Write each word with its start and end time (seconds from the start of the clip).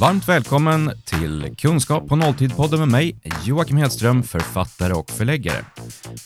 Varmt 0.00 0.28
välkommen 0.28 0.92
till 1.04 1.54
Kunskap 1.58 2.08
på 2.08 2.16
nolltid-podden 2.16 2.78
med 2.78 2.88
mig, 2.88 3.16
Joakim 3.44 3.76
Hedström, 3.76 4.22
författare 4.22 4.92
och 4.92 5.10
förläggare. 5.10 5.64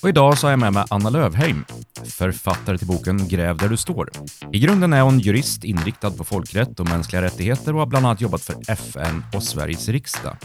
Och 0.03 0.09
idag 0.09 0.39
så 0.39 0.47
har 0.47 0.53
jag 0.53 0.59
med 0.59 0.73
mig 0.73 0.85
Anna 0.91 1.11
Lövheim, 1.11 1.65
författare 2.05 2.79
till 2.79 2.87
boken 2.87 3.29
Gräv 3.29 3.57
där 3.57 3.69
du 3.69 3.77
står. 3.77 4.11
I 4.53 4.59
grunden 4.59 4.93
är 4.93 5.01
hon 5.01 5.19
jurist 5.19 5.65
inriktad 5.65 6.11
på 6.11 6.25
folkrätt 6.25 6.81
och 6.81 6.89
mänskliga 6.89 7.23
rättigheter 7.23 7.73
och 7.73 7.79
har 7.79 7.87
bland 7.87 8.07
annat 8.07 8.21
jobbat 8.21 8.43
för 8.43 8.57
FN 8.69 9.25
och 9.35 9.43
Sveriges 9.43 9.89
riksdag. 9.89 10.37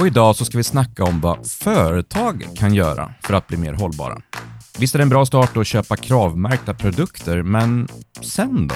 Och 0.00 0.06
idag 0.06 0.36
så 0.36 0.44
ska 0.44 0.58
vi 0.58 0.64
snacka 0.64 1.04
om 1.04 1.20
vad 1.20 1.46
företag 1.50 2.46
kan 2.56 2.74
göra 2.74 3.14
för 3.22 3.34
att 3.34 3.46
bli 3.46 3.56
mer 3.56 3.72
hållbara. 3.72 4.22
Visst 4.80 4.94
är 4.94 4.98
det 4.98 5.02
en 5.02 5.08
bra 5.08 5.26
start 5.26 5.56
att 5.56 5.66
köpa 5.66 5.96
kravmärkta 5.96 6.74
produkter, 6.74 7.42
men 7.42 7.88
sen 8.20 8.68
då? 8.68 8.74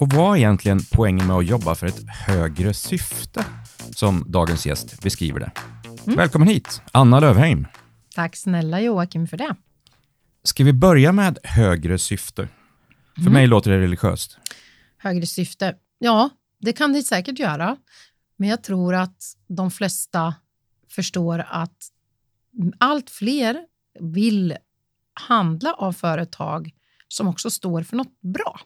Och 0.00 0.12
vad 0.12 0.34
är 0.34 0.38
egentligen 0.38 0.80
poängen 0.92 1.26
med 1.26 1.36
att 1.36 1.46
jobba 1.46 1.74
för 1.74 1.86
ett 1.86 2.08
högre 2.08 2.74
syfte, 2.74 3.44
som 3.90 4.24
dagens 4.28 4.66
gäst 4.66 5.02
beskriver 5.02 5.40
det? 5.40 5.50
Mm. 6.06 6.16
Välkommen 6.16 6.48
hit, 6.48 6.82
Anna 6.92 7.20
Lövheim. 7.20 7.66
Tack 8.14 8.36
snälla 8.36 8.80
Joakim 8.80 9.28
för 9.28 9.36
det. 9.36 9.54
Ska 10.44 10.64
vi 10.64 10.72
börja 10.72 11.12
med 11.12 11.38
högre 11.42 11.98
syfte? 11.98 12.48
För 13.14 13.20
mm. 13.20 13.32
mig 13.32 13.46
låter 13.46 13.70
det 13.70 13.78
religiöst. 13.78 14.38
Högre 14.98 15.26
syfte? 15.26 15.74
Ja, 15.98 16.30
det 16.60 16.72
kan 16.72 16.92
det 16.92 17.02
säkert 17.02 17.38
göra. 17.38 17.76
Men 18.36 18.48
jag 18.48 18.62
tror 18.62 18.94
att 18.94 19.22
de 19.48 19.70
flesta 19.70 20.34
förstår 20.88 21.44
att 21.48 21.76
allt 22.78 23.10
fler 23.10 23.56
vill 24.00 24.56
handla 25.20 25.72
av 25.72 25.92
företag 25.92 26.70
som 27.08 27.28
också 27.28 27.50
står 27.50 27.82
för 27.82 27.96
något 27.96 28.20
bra. 28.20 28.60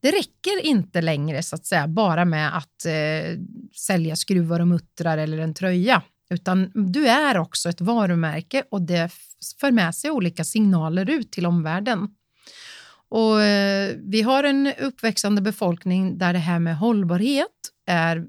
Det 0.00 0.10
räcker 0.10 0.64
inte 0.64 1.00
längre 1.00 1.42
så 1.42 1.56
att 1.56 1.66
säga 1.66 1.88
bara 1.88 2.24
med 2.24 2.56
att 2.56 2.86
eh, 2.86 3.38
sälja 3.76 4.16
skruvar 4.16 4.60
och 4.60 4.68
muttrar 4.68 5.18
eller 5.18 5.38
en 5.38 5.54
tröja, 5.54 6.02
utan 6.30 6.70
du 6.74 7.08
är 7.08 7.38
också 7.38 7.68
ett 7.68 7.80
varumärke 7.80 8.64
och 8.70 8.82
det 8.82 9.12
för 9.60 9.70
med 9.70 9.94
sig 9.94 10.10
olika 10.10 10.44
signaler 10.44 11.10
ut 11.10 11.32
till 11.32 11.46
omvärlden. 11.46 12.08
Och, 13.08 13.42
eh, 13.42 13.96
vi 13.98 14.22
har 14.22 14.44
en 14.44 14.72
uppväxande 14.80 15.42
befolkning 15.42 16.18
där 16.18 16.32
det 16.32 16.38
här 16.38 16.58
med 16.58 16.76
hållbarhet 16.76 17.46
är 17.86 18.26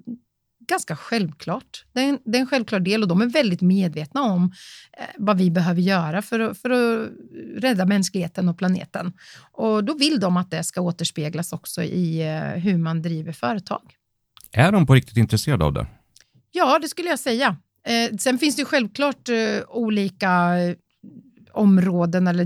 ganska 0.71 0.95
självklart. 0.95 1.85
Det 1.93 1.99
är, 1.99 2.09
en, 2.09 2.19
det 2.25 2.37
är 2.37 2.41
en 2.41 2.47
självklar 2.47 2.79
del 2.79 3.01
och 3.01 3.07
de 3.07 3.21
är 3.21 3.25
väldigt 3.25 3.61
medvetna 3.61 4.21
om 4.21 4.51
eh, 4.97 5.05
vad 5.17 5.37
vi 5.37 5.51
behöver 5.51 5.81
göra 5.81 6.21
för 6.21 6.39
att, 6.39 6.57
för 6.57 6.69
att 6.69 7.09
rädda 7.57 7.85
mänskligheten 7.85 8.49
och 8.49 8.57
planeten. 8.57 9.13
Och 9.51 9.83
då 9.83 9.93
vill 9.93 10.19
de 10.19 10.37
att 10.37 10.51
det 10.51 10.63
ska 10.63 10.81
återspeglas 10.81 11.53
också 11.53 11.83
i 11.83 12.21
eh, 12.21 12.61
hur 12.61 12.77
man 12.77 13.01
driver 13.01 13.31
företag. 13.33 13.81
Är 14.51 14.71
de 14.71 14.85
på 14.85 14.93
riktigt 14.93 15.17
intresserade 15.17 15.65
av 15.65 15.73
det? 15.73 15.87
Ja, 16.51 16.79
det 16.79 16.87
skulle 16.87 17.09
jag 17.09 17.19
säga. 17.19 17.57
Eh, 17.87 18.17
sen 18.17 18.37
finns 18.37 18.55
det 18.55 18.65
självklart 18.65 19.29
eh, 19.29 19.35
olika 19.67 20.57
områden 21.53 22.27
eller 22.27 22.45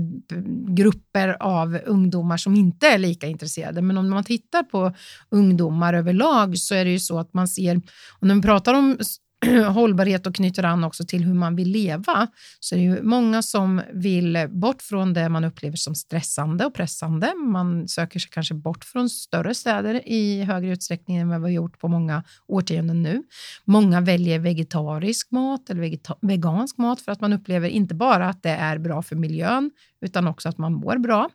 grupper 0.74 1.36
av 1.42 1.78
ungdomar 1.86 2.36
som 2.36 2.54
inte 2.54 2.86
är 2.86 2.98
lika 2.98 3.26
intresserade. 3.26 3.82
Men 3.82 3.98
om 3.98 4.10
man 4.10 4.24
tittar 4.24 4.62
på 4.62 4.92
ungdomar 5.30 5.94
överlag 5.94 6.58
så 6.58 6.74
är 6.74 6.84
det 6.84 6.90
ju 6.90 6.98
så 6.98 7.18
att 7.18 7.34
man 7.34 7.48
ser, 7.48 7.76
och 8.20 8.26
när 8.26 8.34
vi 8.34 8.42
pratar 8.42 8.74
om 8.74 8.98
hållbarhet 9.74 10.26
och 10.26 10.34
knyter 10.34 10.62
an 10.62 10.84
också 10.84 11.04
till 11.04 11.24
hur 11.24 11.34
man 11.34 11.56
vill 11.56 11.68
leva, 11.68 12.26
så 12.60 12.74
är 12.74 12.78
det 12.78 12.84
ju 12.84 13.02
många 13.02 13.42
som 13.42 13.82
vill 13.92 14.46
bort 14.50 14.82
från 14.82 15.12
det 15.12 15.28
man 15.28 15.44
upplever 15.44 15.76
som 15.76 15.94
stressande 15.94 16.64
och 16.64 16.74
pressande. 16.74 17.34
Man 17.34 17.88
söker 17.88 18.20
sig 18.20 18.30
kanske 18.30 18.54
bort 18.54 18.84
från 18.84 19.10
större 19.10 19.54
städer 19.54 20.08
i 20.08 20.42
högre 20.42 20.72
utsträckning 20.72 21.16
än 21.16 21.28
vad 21.28 21.40
vi 21.40 21.44
har 21.44 21.50
gjort 21.50 21.78
på 21.78 21.88
många 21.88 22.24
årtionden 22.46 23.02
nu. 23.02 23.22
Många 23.64 24.00
väljer 24.00 24.38
vegetarisk 24.38 25.30
mat 25.30 25.70
eller 25.70 26.26
vegansk 26.26 26.78
mat 26.78 27.00
för 27.00 27.12
att 27.12 27.20
man 27.20 27.32
upplever 27.32 27.68
inte 27.68 27.94
bara 27.94 28.28
att 28.28 28.42
det 28.42 28.50
är 28.50 28.78
bra 28.78 29.02
för 29.02 29.16
miljön, 29.16 29.70
utan 30.00 30.26
också 30.26 30.48
att 30.48 30.58
man 30.58 30.72
mår 30.72 30.98
bra. 30.98 31.30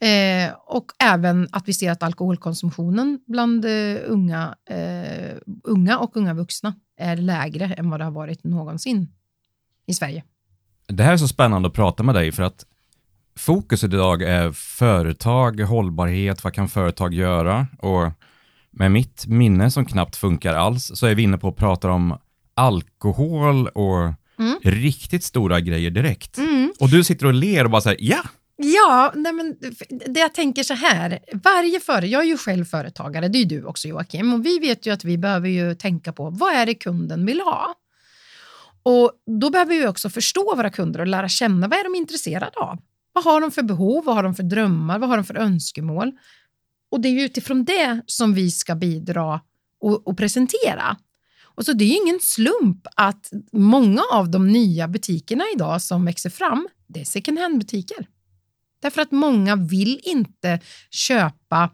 Eh, 0.00 0.54
och 0.66 0.86
även 0.98 1.48
att 1.52 1.68
vi 1.68 1.72
ser 1.72 1.90
att 1.90 2.02
alkoholkonsumtionen 2.02 3.18
bland 3.26 3.64
eh, 3.64 3.96
unga, 4.06 4.54
eh, 4.70 5.36
unga 5.64 5.98
och 5.98 6.16
unga 6.16 6.34
vuxna 6.34 6.74
är 6.96 7.16
lägre 7.16 7.64
än 7.64 7.90
vad 7.90 8.00
det 8.00 8.04
har 8.04 8.12
varit 8.12 8.44
någonsin 8.44 9.08
i 9.86 9.94
Sverige. 9.94 10.24
Det 10.86 11.02
här 11.02 11.12
är 11.12 11.16
så 11.16 11.28
spännande 11.28 11.68
att 11.68 11.74
prata 11.74 12.02
med 12.02 12.14
dig 12.14 12.32
för 12.32 12.42
att 12.42 12.64
fokuset 13.36 13.92
idag 13.92 14.22
är 14.22 14.52
företag, 14.52 15.60
hållbarhet, 15.60 16.44
vad 16.44 16.52
kan 16.52 16.68
företag 16.68 17.14
göra? 17.14 17.66
Och 17.78 18.12
med 18.70 18.90
mitt 18.90 19.26
minne 19.26 19.70
som 19.70 19.86
knappt 19.86 20.16
funkar 20.16 20.54
alls 20.54 20.90
så 20.94 21.06
är 21.06 21.14
vi 21.14 21.22
inne 21.22 21.38
på 21.38 21.48
att 21.48 21.56
prata 21.56 21.90
om 21.90 22.18
alkohol 22.54 23.68
och 23.68 24.00
mm. 24.38 24.58
riktigt 24.62 25.24
stora 25.24 25.60
grejer 25.60 25.90
direkt. 25.90 26.38
Mm. 26.38 26.72
Och 26.80 26.88
du 26.88 27.04
sitter 27.04 27.26
och 27.26 27.34
ler 27.34 27.64
och 27.64 27.70
bara 27.70 27.80
säger 27.80 27.98
ja, 28.00 28.22
Ja, 28.56 29.12
nej 29.14 29.32
men, 29.32 29.56
det 29.88 30.20
jag 30.20 30.34
tänker 30.34 30.62
så 30.62 30.74
här. 30.74 31.18
Varje 31.32 31.80
företag, 31.80 32.10
jag 32.10 32.22
är 32.22 32.26
ju 32.26 32.36
själv 32.36 32.64
företagare, 32.64 33.28
det 33.28 33.38
är 33.38 33.44
du 33.44 33.64
också 33.64 33.88
Joakim, 33.88 34.34
och 34.34 34.46
vi 34.46 34.58
vet 34.58 34.86
ju 34.86 34.90
att 34.90 35.04
vi 35.04 35.18
behöver 35.18 35.48
ju 35.48 35.74
tänka 35.74 36.12
på 36.12 36.30
vad 36.30 36.54
är 36.54 36.66
det 36.66 36.74
kunden 36.74 37.26
vill 37.26 37.40
ha? 37.40 37.74
Och 38.82 39.12
Då 39.40 39.50
behöver 39.50 39.78
vi 39.78 39.86
också 39.86 40.10
förstå 40.10 40.54
våra 40.56 40.70
kunder 40.70 41.00
och 41.00 41.06
lära 41.06 41.28
känna 41.28 41.68
vad 41.68 41.78
är 41.78 41.84
de 41.84 41.94
intresserade 41.94 42.58
av. 42.58 42.78
Vad 43.12 43.24
har 43.24 43.40
de 43.40 43.50
för 43.50 43.62
behov, 43.62 44.04
vad 44.04 44.14
har 44.14 44.22
de 44.22 44.34
för 44.34 44.42
drömmar, 44.42 44.98
vad 44.98 45.08
har 45.08 45.16
de 45.16 45.24
för 45.24 45.36
önskemål? 45.36 46.12
Och 46.90 47.00
Det 47.00 47.08
är 47.08 47.24
utifrån 47.24 47.64
det 47.64 48.00
som 48.06 48.34
vi 48.34 48.50
ska 48.50 48.74
bidra 48.74 49.40
och, 49.80 50.08
och 50.08 50.16
presentera. 50.16 50.96
Och 51.44 51.64
så 51.64 51.72
Det 51.72 51.84
är 51.84 52.02
ingen 52.02 52.20
slump 52.20 52.86
att 52.96 53.30
många 53.52 54.02
av 54.12 54.30
de 54.30 54.48
nya 54.48 54.88
butikerna 54.88 55.44
idag 55.54 55.82
som 55.82 56.04
växer 56.04 56.30
fram, 56.30 56.68
det 56.86 57.00
är 57.00 57.04
second 57.04 57.38
hand-butiker. 57.38 58.06
Därför 58.84 59.02
att 59.02 59.12
många 59.12 59.56
vill 59.56 60.00
inte 60.02 60.60
köpa 60.90 61.70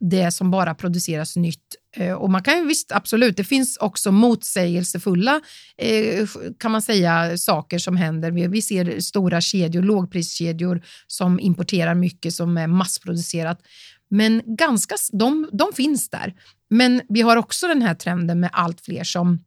det 0.00 0.30
som 0.30 0.50
bara 0.50 0.74
produceras 0.74 1.36
nytt. 1.36 1.74
Eh, 1.96 2.12
och 2.12 2.30
man 2.30 2.42
kan 2.42 2.58
ju 2.58 2.66
visst, 2.66 2.92
absolut, 2.92 3.36
det 3.36 3.44
finns 3.44 3.76
också 3.76 4.12
motsägelsefulla 4.12 5.40
eh, 5.76 6.28
kan 6.58 6.70
man 6.70 6.82
säga, 6.82 7.38
saker 7.38 7.78
som 7.78 7.96
händer. 7.96 8.30
Vi 8.48 8.62
ser 8.62 9.00
stora 9.00 9.40
kedjor, 9.40 9.82
lågpriskedjor 9.82 10.82
som 11.06 11.40
importerar 11.40 11.94
mycket 11.94 12.34
som 12.34 12.56
är 12.56 12.66
massproducerat. 12.66 13.62
Men 14.08 14.42
ganska, 14.46 14.94
de, 15.12 15.48
de 15.52 15.72
finns 15.74 16.10
där. 16.10 16.34
Men 16.70 17.00
vi 17.08 17.20
har 17.20 17.36
också 17.36 17.68
den 17.68 17.82
här 17.82 17.94
trenden 17.94 18.40
med 18.40 18.50
allt 18.52 18.80
fler 18.80 19.04
som 19.04 19.44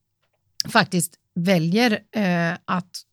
faktiskt 0.67 1.13
väljer 1.35 1.91
eh, 1.91 2.57
att 2.66 3.03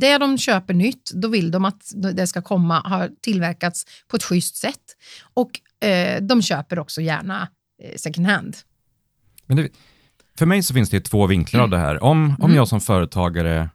det 0.00 0.18
de 0.18 0.38
köper 0.38 0.74
nytt, 0.74 1.10
då 1.14 1.28
vill 1.28 1.50
de 1.50 1.64
att 1.64 1.92
det 2.14 2.26
ska 2.26 2.42
komma, 2.42 2.80
ha 2.80 3.08
tillverkats 3.20 3.86
på 4.08 4.16
ett 4.16 4.22
schysst 4.22 4.56
sätt. 4.56 4.96
Och 5.34 5.84
eh, 5.88 6.22
de 6.22 6.42
köper 6.42 6.78
också 6.78 7.00
gärna 7.00 7.48
eh, 7.82 7.96
second 7.96 8.26
hand. 8.26 8.56
Men 9.46 9.56
det, 9.56 9.68
för 10.38 10.46
mig 10.46 10.62
så 10.62 10.74
finns 10.74 10.90
det 10.90 11.00
två 11.00 11.26
vinklar 11.26 11.60
mm. 11.60 11.64
av 11.64 11.70
det 11.70 11.78
här. 11.78 12.02
Om, 12.02 12.36
om 12.38 12.44
mm. 12.44 12.56
jag 12.56 12.68
som 12.68 12.80
företagare, 12.80 13.70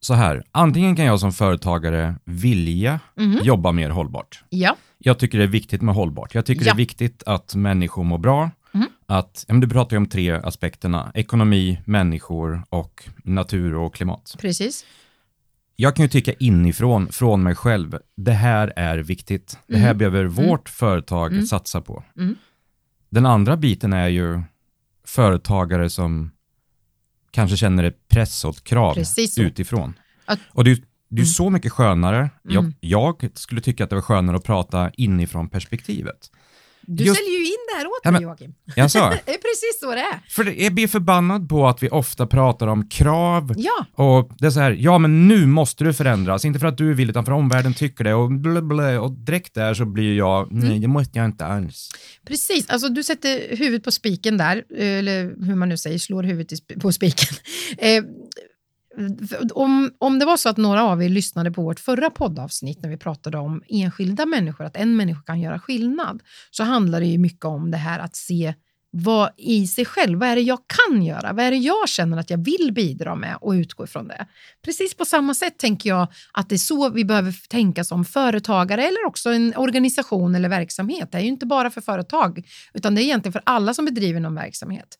så 0.00 0.14
här, 0.14 0.44
antingen 0.52 0.96
kan 0.96 1.04
jag 1.04 1.20
som 1.20 1.32
företagare 1.32 2.14
vilja 2.24 3.00
mm. 3.16 3.38
jobba 3.42 3.72
mer 3.72 3.90
hållbart. 3.90 4.44
Ja. 4.48 4.76
Jag 4.98 5.18
tycker 5.18 5.38
det 5.38 5.44
är 5.44 5.48
viktigt 5.48 5.82
med 5.82 5.94
hållbart. 5.94 6.34
Jag 6.34 6.46
tycker 6.46 6.66
ja. 6.66 6.72
det 6.72 6.74
är 6.74 6.76
viktigt 6.76 7.22
att 7.26 7.54
människor 7.54 8.04
mår 8.04 8.18
bra. 8.18 8.50
Mm. 8.74 8.86
Att, 9.06 9.44
ja, 9.48 9.54
du 9.54 9.68
pratar 9.68 9.96
ju 9.96 9.98
om 9.98 10.06
tre 10.06 10.30
aspekterna, 10.30 11.12
ekonomi, 11.14 11.80
människor 11.84 12.62
och 12.68 13.08
natur 13.24 13.74
och 13.74 13.94
klimat. 13.94 14.36
Precis 14.38 14.84
jag 15.80 15.96
kan 15.96 16.04
ju 16.04 16.08
tycka 16.08 16.32
inifrån, 16.32 17.08
från 17.12 17.42
mig 17.42 17.54
själv, 17.54 17.98
det 18.16 18.32
här 18.32 18.72
är 18.76 18.98
viktigt. 18.98 19.58
Det 19.66 19.76
här 19.76 19.86
mm. 19.90 19.98
behöver 19.98 20.20
mm. 20.20 20.32
vårt 20.32 20.68
företag 20.68 21.32
mm. 21.32 21.46
satsa 21.46 21.80
på. 21.80 22.04
Mm. 22.16 22.34
Den 23.08 23.26
andra 23.26 23.56
biten 23.56 23.92
är 23.92 24.08
ju 24.08 24.42
företagare 25.04 25.90
som 25.90 26.30
kanske 27.30 27.56
känner 27.56 27.84
ett 27.84 28.08
press 28.08 28.44
och 28.44 28.64
krav 28.64 28.98
utifrån. 29.38 29.94
Att, 30.24 30.38
och 30.50 30.64
det 30.64 30.70
är, 30.70 30.76
det 31.08 31.20
är 31.20 31.24
mm. 31.24 31.26
så 31.26 31.50
mycket 31.50 31.72
skönare. 31.72 32.30
Jag, 32.42 32.64
mm. 32.64 32.74
jag, 32.80 33.28
skulle 33.34 33.60
tycka 33.60 33.84
att 33.84 33.90
det 33.90 33.96
var 33.96 34.02
skönare 34.02 34.36
att 34.36 34.44
prata 34.44 34.90
inifrån 34.90 35.48
perspektivet. 35.48 36.30
Du 36.92 37.04
Just, 37.04 37.20
säljer 37.20 37.38
ju 37.38 37.46
in 37.46 37.58
det 37.72 37.78
här 37.78 37.86
åt 37.86 38.12
mig 38.12 38.22
Joakim. 38.22 38.54
Jag 38.76 38.90
sa. 38.90 39.10
det 39.26 39.34
är 39.34 39.38
precis 39.38 39.80
så 39.80 39.90
det 39.90 40.00
är. 40.00 40.20
För 40.28 40.62
jag 40.62 40.74
blir 40.74 40.88
förbannad 40.88 41.48
på 41.48 41.68
att 41.68 41.82
vi 41.82 41.88
ofta 41.88 42.26
pratar 42.26 42.66
om 42.66 42.88
krav 42.88 43.54
ja. 43.56 44.04
och 44.04 44.30
det 44.38 44.46
är 44.46 44.50
så 44.50 44.60
här, 44.60 44.76
ja 44.80 44.98
men 44.98 45.28
nu 45.28 45.46
måste 45.46 45.84
du 45.84 45.92
förändras, 45.92 46.44
inte 46.44 46.58
för 46.58 46.66
att 46.66 46.78
du 46.78 46.94
vill 46.94 47.10
utan 47.10 47.24
för 47.24 47.32
att 47.32 47.38
omvärlden 47.38 47.74
tycker 47.74 48.04
det 48.04 48.14
och 48.14 48.32
blablabla, 48.32 49.00
och 49.00 49.12
direkt 49.12 49.54
där 49.54 49.74
så 49.74 49.84
blir 49.84 50.16
jag, 50.16 50.52
nej 50.52 50.68
mm. 50.68 50.80
det 50.80 50.88
måste 50.88 51.18
jag 51.18 51.24
inte 51.24 51.46
alls. 51.46 51.90
Precis, 52.26 52.70
alltså 52.70 52.88
du 52.88 53.02
sätter 53.02 53.56
huvudet 53.56 53.84
på 53.84 53.90
spiken 53.90 54.36
där, 54.36 54.64
eller 54.76 55.44
hur 55.46 55.54
man 55.54 55.68
nu 55.68 55.76
säger, 55.76 55.98
slår 55.98 56.22
huvudet 56.22 56.80
på 56.80 56.92
spiken. 56.92 57.36
Om, 59.54 59.90
om 59.98 60.18
det 60.18 60.24
var 60.24 60.36
så 60.36 60.48
att 60.48 60.56
några 60.56 60.84
av 60.84 61.02
er 61.02 61.08
lyssnade 61.08 61.50
på 61.50 61.62
vårt 61.62 61.80
förra 61.80 62.10
poddavsnitt 62.10 62.82
när 62.82 62.90
vi 62.90 62.96
pratade 62.96 63.38
om 63.38 63.62
enskilda 63.68 64.26
människor, 64.26 64.64
att 64.64 64.76
en 64.76 64.96
människa 64.96 65.22
kan 65.22 65.40
göra 65.40 65.58
skillnad, 65.58 66.22
så 66.50 66.64
handlar 66.64 67.00
det 67.00 67.06
ju 67.06 67.18
mycket 67.18 67.44
om 67.44 67.70
det 67.70 67.76
här 67.76 67.98
att 67.98 68.16
se 68.16 68.54
vad 68.92 69.30
i 69.36 69.66
sig 69.66 69.84
själv, 69.84 70.18
vad 70.18 70.28
är 70.28 70.36
det 70.36 70.42
jag 70.42 70.58
kan 70.66 71.02
göra? 71.02 71.32
Vad 71.32 71.44
är 71.44 71.50
det 71.50 71.56
jag 71.56 71.88
känner 71.88 72.18
att 72.18 72.30
jag 72.30 72.44
vill 72.44 72.72
bidra 72.72 73.14
med 73.14 73.36
och 73.40 73.50
utgå 73.50 73.84
ifrån 73.84 74.08
det? 74.08 74.26
Precis 74.64 74.94
på 74.94 75.04
samma 75.04 75.34
sätt 75.34 75.58
tänker 75.58 75.88
jag 75.88 76.08
att 76.32 76.48
det 76.48 76.54
är 76.54 76.58
så 76.58 76.90
vi 76.90 77.04
behöver 77.04 77.48
tänka 77.48 77.84
som 77.84 78.04
företagare 78.04 78.82
eller 78.82 79.06
också 79.06 79.30
en 79.30 79.56
organisation 79.56 80.34
eller 80.34 80.48
verksamhet. 80.48 81.12
Det 81.12 81.18
är 81.18 81.22
ju 81.22 81.28
inte 81.28 81.46
bara 81.46 81.70
för 81.70 81.80
företag 81.80 82.46
utan 82.74 82.94
det 82.94 83.02
är 83.02 83.04
egentligen 83.04 83.32
för 83.32 83.42
alla 83.46 83.74
som 83.74 83.84
bedriver 83.84 84.20
någon 84.20 84.34
verksamhet. 84.34 84.98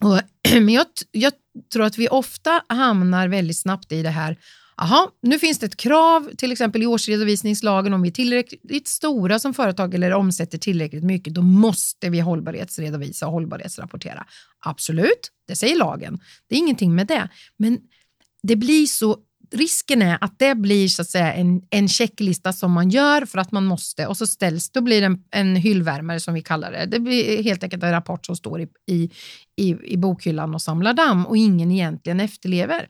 Och, 0.00 0.20
men 0.52 0.68
jag, 0.68 0.86
jag 1.10 1.32
tror 1.72 1.84
att 1.84 1.98
vi 1.98 2.08
ofta 2.08 2.62
hamnar 2.68 3.28
väldigt 3.28 3.58
snabbt 3.58 3.92
i 3.92 4.02
det 4.02 4.10
här 4.10 4.38
Aha, 4.78 5.10
nu 5.22 5.38
finns 5.38 5.58
det 5.58 5.66
ett 5.66 5.76
krav, 5.76 6.30
till 6.36 6.52
exempel 6.52 6.82
i 6.82 6.86
årsredovisningslagen, 6.86 7.92
om 7.92 8.02
vi 8.02 8.08
är 8.08 8.12
tillräckligt 8.12 8.88
stora 8.88 9.38
som 9.38 9.54
företag 9.54 9.94
eller 9.94 10.12
omsätter 10.12 10.58
tillräckligt 10.58 11.04
mycket, 11.04 11.34
då 11.34 11.42
måste 11.42 12.08
vi 12.10 12.20
hållbarhetsredovisa 12.20 13.26
och 13.26 13.32
hållbarhetsrapportera. 13.32 14.26
Absolut, 14.60 15.30
det 15.48 15.56
säger 15.56 15.76
lagen. 15.76 16.18
Det 16.48 16.54
är 16.54 16.58
ingenting 16.58 16.94
med 16.94 17.06
det. 17.06 17.28
Men 17.56 17.78
det 18.42 18.56
blir 18.56 18.86
så 18.86 19.16
risken 19.50 20.02
är 20.02 20.18
att 20.20 20.38
det 20.38 20.54
blir 20.54 20.88
så 20.88 21.02
att 21.02 21.10
säga 21.10 21.32
en, 21.32 21.62
en 21.70 21.88
checklista 21.88 22.52
som 22.52 22.72
man 22.72 22.90
gör 22.90 23.26
för 23.26 23.38
att 23.38 23.52
man 23.52 23.66
måste 23.66 24.06
och 24.06 24.16
så 24.16 24.26
ställs, 24.26 24.70
då 24.70 24.80
blir 24.80 25.00
det 25.00 25.06
en, 25.06 25.22
en 25.30 25.56
hyllvärmare 25.56 26.20
som 26.20 26.34
vi 26.34 26.42
kallar 26.42 26.72
det. 26.72 26.86
Det 26.86 27.00
blir 27.00 27.42
helt 27.42 27.62
enkelt 27.62 27.82
en 27.82 27.90
rapport 27.90 28.26
som 28.26 28.36
står 28.36 28.60
i, 28.60 28.68
i, 28.86 29.10
i, 29.56 29.76
i 29.84 29.96
bokhyllan 29.96 30.54
och 30.54 30.62
samlar 30.62 30.92
damm 30.92 31.26
och 31.26 31.36
ingen 31.36 31.70
egentligen 31.70 32.20
efterlever. 32.20 32.88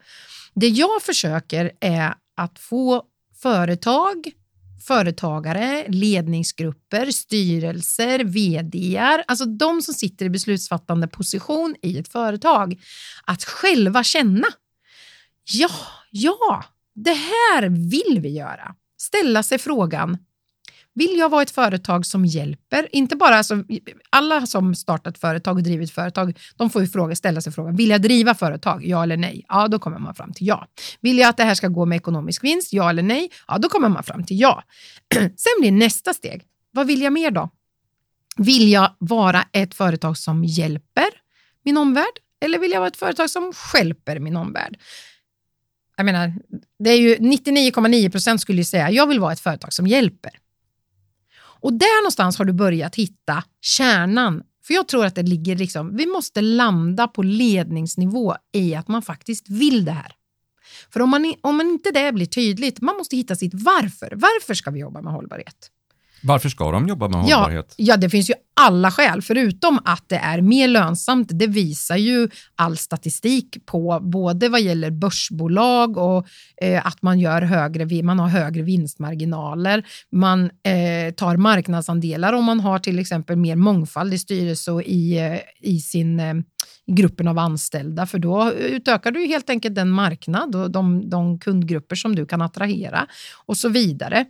Det 0.54 0.68
jag 0.68 1.02
försöker 1.02 1.72
är 1.80 2.14
att 2.36 2.58
få 2.58 3.02
företag, 3.42 4.30
företagare, 4.86 5.84
ledningsgrupper, 5.88 7.10
styrelser, 7.10 8.24
vdar, 8.24 9.24
alltså 9.26 9.44
de 9.44 9.82
som 9.82 9.94
sitter 9.94 10.26
i 10.26 10.30
beslutsfattande 10.30 11.08
position 11.08 11.74
i 11.82 11.98
ett 11.98 12.08
företag, 12.08 12.80
att 13.24 13.44
själva 13.44 14.04
känna. 14.04 14.46
Ja, 15.52 15.70
ja, 16.10 16.64
det 16.94 17.14
här 17.14 17.68
vill 17.68 18.20
vi 18.20 18.28
göra. 18.28 18.74
Ställa 18.98 19.42
sig 19.42 19.58
frågan, 19.58 20.18
vill 20.94 21.18
jag 21.18 21.28
vara 21.28 21.42
ett 21.42 21.50
företag 21.50 22.06
som 22.06 22.24
hjälper? 22.24 22.88
Inte 22.92 23.16
bara 23.16 23.36
alltså, 23.36 23.64
alla 24.10 24.46
som 24.46 24.74
startat 24.74 25.18
företag 25.18 25.56
och 25.56 25.62
drivit 25.62 25.90
företag, 25.90 26.38
de 26.56 26.70
får 26.70 26.82
ju 26.82 26.88
fråga, 26.88 27.16
ställa 27.16 27.40
sig 27.40 27.52
frågan, 27.52 27.76
vill 27.76 27.90
jag 27.90 28.02
driva 28.02 28.34
företag? 28.34 28.86
Ja 28.86 29.02
eller 29.02 29.16
nej? 29.16 29.44
Ja, 29.48 29.68
då 29.68 29.78
kommer 29.78 29.98
man 29.98 30.14
fram 30.14 30.32
till 30.32 30.46
ja. 30.46 30.66
Vill 31.00 31.18
jag 31.18 31.28
att 31.28 31.36
det 31.36 31.44
här 31.44 31.54
ska 31.54 31.68
gå 31.68 31.86
med 31.86 31.96
ekonomisk 31.96 32.44
vinst? 32.44 32.72
Ja 32.72 32.90
eller 32.90 33.02
nej? 33.02 33.30
Ja, 33.48 33.58
då 33.58 33.68
kommer 33.68 33.88
man 33.88 34.02
fram 34.02 34.24
till 34.24 34.40
ja. 34.40 34.62
Sen 35.14 35.52
blir 35.60 35.72
nästa 35.72 36.14
steg, 36.14 36.42
vad 36.70 36.86
vill 36.86 37.02
jag 37.02 37.12
mer 37.12 37.30
då? 37.30 37.50
Vill 38.36 38.72
jag 38.72 38.90
vara 38.98 39.44
ett 39.52 39.74
företag 39.74 40.18
som 40.18 40.44
hjälper 40.44 41.08
min 41.64 41.76
omvärld? 41.76 42.18
Eller 42.40 42.58
vill 42.58 42.70
jag 42.70 42.80
vara 42.80 42.88
ett 42.88 42.96
företag 42.96 43.30
som 43.30 43.52
skälper 43.52 44.18
min 44.18 44.36
omvärld? 44.36 44.78
Jag 45.96 46.06
menar, 46.06 46.32
det 46.78 46.90
är 46.90 46.98
ju 46.98 47.16
99,9 47.16 48.10
procent 48.10 48.40
skulle 48.40 48.58
ju 48.58 48.64
säga, 48.64 48.90
jag 48.90 49.06
vill 49.06 49.20
vara 49.20 49.32
ett 49.32 49.40
företag 49.40 49.72
som 49.72 49.86
hjälper. 49.86 50.32
Och 51.38 51.72
där 51.72 52.02
någonstans 52.02 52.38
har 52.38 52.44
du 52.44 52.52
börjat 52.52 52.96
hitta 52.96 53.44
kärnan. 53.60 54.42
För 54.66 54.74
jag 54.74 54.88
tror 54.88 55.06
att 55.06 55.14
det 55.14 55.22
ligger 55.22 55.56
liksom, 55.56 55.96
vi 55.96 56.06
måste 56.06 56.40
landa 56.40 57.08
på 57.08 57.22
ledningsnivå 57.22 58.36
i 58.52 58.74
att 58.74 58.88
man 58.88 59.02
faktiskt 59.02 59.48
vill 59.48 59.84
det 59.84 59.92
här. 59.92 60.12
För 60.92 61.00
om 61.00 61.10
man, 61.10 61.34
om 61.40 61.56
man 61.56 61.66
inte 61.66 61.90
det 61.90 62.12
blir 62.12 62.26
tydligt, 62.26 62.80
man 62.80 62.96
måste 62.96 63.16
hitta 63.16 63.36
sitt 63.36 63.54
varför. 63.54 64.12
Varför 64.14 64.54
ska 64.54 64.70
vi 64.70 64.80
jobba 64.80 65.02
med 65.02 65.12
hållbarhet? 65.12 65.70
Varför 66.22 66.48
ska 66.48 66.70
de 66.70 66.88
jobba 66.88 67.08
med 67.08 67.20
hållbarhet? 67.20 67.74
Ja, 67.76 67.84
ja, 67.86 67.96
det 67.96 68.10
finns 68.10 68.30
ju 68.30 68.34
alla 68.60 68.90
skäl, 68.90 69.22
förutom 69.22 69.78
att 69.84 70.04
det 70.08 70.16
är 70.16 70.40
mer 70.40 70.68
lönsamt. 70.68 71.28
Det 71.32 71.46
visar 71.46 71.96
ju 71.96 72.28
all 72.54 72.76
statistik 72.76 73.66
på, 73.66 74.00
både 74.02 74.48
vad 74.48 74.60
gäller 74.60 74.90
börsbolag 74.90 75.96
och 75.96 76.26
eh, 76.62 76.86
att 76.86 77.02
man, 77.02 77.20
gör 77.20 77.42
högre, 77.42 78.02
man 78.02 78.18
har 78.18 78.28
högre 78.28 78.62
vinstmarginaler. 78.62 79.86
Man 80.12 80.44
eh, 80.44 81.14
tar 81.16 81.36
marknadsandelar 81.36 82.32
om 82.32 82.44
man 82.44 82.60
har 82.60 82.78
till 82.78 82.98
exempel 82.98 83.36
mer 83.36 83.56
mångfald 83.56 84.14
i 84.14 84.18
styrelse 84.18 84.72
och 84.72 84.82
i, 84.82 85.18
eh, 85.18 85.38
i 85.60 85.80
sin 85.80 86.20
eh, 86.20 86.34
gruppen 86.86 87.28
av 87.28 87.38
anställda, 87.38 88.06
för 88.06 88.18
då 88.18 88.52
utökar 88.52 89.10
du 89.10 89.26
helt 89.26 89.50
enkelt 89.50 89.74
den 89.74 89.90
marknad 89.90 90.56
och 90.56 90.70
de, 90.70 91.10
de 91.10 91.38
kundgrupper 91.38 91.96
som 91.96 92.16
du 92.16 92.26
kan 92.26 92.42
attrahera 92.42 93.06
och 93.46 93.56
så 93.56 93.68
vidare. 93.68 94.24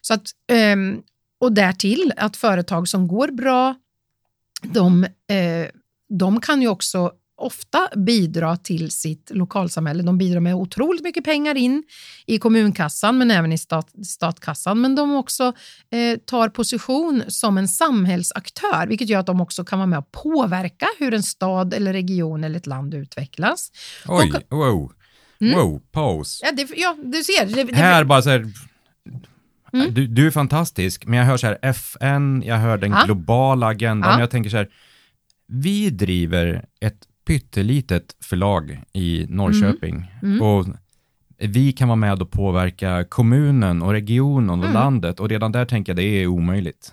Så 0.00 0.14
att, 0.14 0.26
ehm, 0.52 1.02
och 1.44 1.52
därtill 1.52 2.12
att 2.16 2.36
företag 2.36 2.88
som 2.88 3.08
går 3.08 3.28
bra, 3.28 3.74
de, 4.62 5.04
eh, 5.04 5.68
de 6.08 6.40
kan 6.40 6.62
ju 6.62 6.68
också 6.68 7.12
ofta 7.36 7.88
bidra 7.96 8.56
till 8.56 8.90
sitt 8.90 9.30
lokalsamhälle. 9.34 10.02
De 10.02 10.18
bidrar 10.18 10.40
med 10.40 10.54
otroligt 10.54 11.02
mycket 11.02 11.24
pengar 11.24 11.54
in 11.54 11.82
i 12.26 12.38
kommunkassan 12.38 13.18
men 13.18 13.30
även 13.30 13.52
i 13.52 13.58
stat, 13.58 13.92
statskassan. 14.06 14.80
Men 14.80 14.94
de 14.94 15.16
också 15.16 15.52
eh, 15.90 16.18
tar 16.18 16.48
position 16.48 17.22
som 17.28 17.58
en 17.58 17.68
samhällsaktör 17.68 18.86
vilket 18.86 19.08
gör 19.08 19.20
att 19.20 19.26
de 19.26 19.40
också 19.40 19.64
kan 19.64 19.78
vara 19.78 19.86
med 19.86 19.98
och 19.98 20.12
påverka 20.12 20.86
hur 20.98 21.14
en 21.14 21.22
stad 21.22 21.74
eller 21.74 21.92
region 21.92 22.44
eller 22.44 22.56
ett 22.56 22.66
land 22.66 22.94
utvecklas. 22.94 23.72
Oj, 24.08 24.32
och, 24.48 24.58
wow. 24.58 24.92
Mm. 25.40 25.58
Wow, 25.58 25.82
paus. 25.92 26.40
Ja, 26.42 26.52
det, 26.52 26.68
ja, 26.76 26.96
du 27.04 27.24
ser. 27.24 27.46
Det, 27.46 27.64
det, 27.64 27.76
här 27.76 28.04
bara 28.04 28.22
så 28.22 28.30
här, 28.30 28.52
Mm. 29.74 29.94
Du, 29.94 30.06
du, 30.06 30.26
är 30.26 30.30
fantastisk, 30.30 31.06
men 31.06 31.18
jag 31.18 31.26
hör 31.26 31.36
så 31.36 31.46
här 31.46 31.58
FN, 31.62 32.42
jag 32.46 32.56
hör 32.56 32.78
den 32.78 32.90
ja. 32.90 33.02
globala 33.04 33.66
agendan, 33.66 34.12
ja. 34.12 34.20
jag 34.20 34.30
tänker 34.30 34.50
så 34.50 34.56
här, 34.56 34.68
vi 35.46 35.90
driver 35.90 36.64
ett 36.80 36.98
pyttelitet 37.26 38.16
förlag 38.20 38.82
i 38.92 39.26
Norrköping 39.28 39.94
mm. 39.94 40.34
Mm. 40.34 40.42
och 40.42 40.66
vi 41.38 41.72
kan 41.72 41.88
vara 41.88 41.96
med 41.96 42.22
och 42.22 42.30
påverka 42.30 43.04
kommunen 43.08 43.82
och 43.82 43.92
regionen 43.92 44.50
och 44.50 44.56
mm. 44.64 44.72
landet 44.72 45.20
och 45.20 45.28
redan 45.28 45.52
där 45.52 45.64
tänker 45.64 45.92
jag 45.92 45.96
det 45.96 46.22
är 46.22 46.26
omöjligt. 46.26 46.92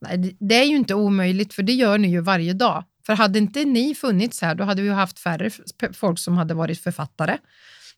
Nej, 0.00 0.36
det 0.40 0.54
är 0.54 0.64
ju 0.64 0.76
inte 0.76 0.94
omöjligt, 0.94 1.54
för 1.54 1.62
det 1.62 1.72
gör 1.72 1.98
ni 1.98 2.08
ju 2.10 2.20
varje 2.20 2.52
dag. 2.52 2.84
För 3.06 3.14
hade 3.14 3.38
inte 3.38 3.64
ni 3.64 3.94
funnits 3.94 4.42
här, 4.42 4.54
då 4.54 4.64
hade 4.64 4.82
vi 4.82 4.88
haft 4.88 5.18
färre 5.18 5.50
folk 5.92 6.18
som 6.18 6.36
hade 6.36 6.54
varit 6.54 6.80
författare. 6.80 7.36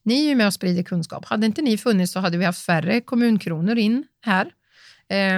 Ni 0.05 0.25
är 0.25 0.29
ju 0.29 0.35
med 0.35 0.47
och 0.47 0.55
sprider 0.55 0.83
kunskap. 0.83 1.25
Hade 1.25 1.47
inte 1.47 1.63
ni 1.63 1.79
funnits 1.79 2.13
så 2.13 2.21
hade 2.21 2.39
vi 2.39 2.45
haft 2.45 2.63
färre 2.63 3.01
kommunkronor 3.01 3.79
in 3.79 4.05
här. 4.21 4.53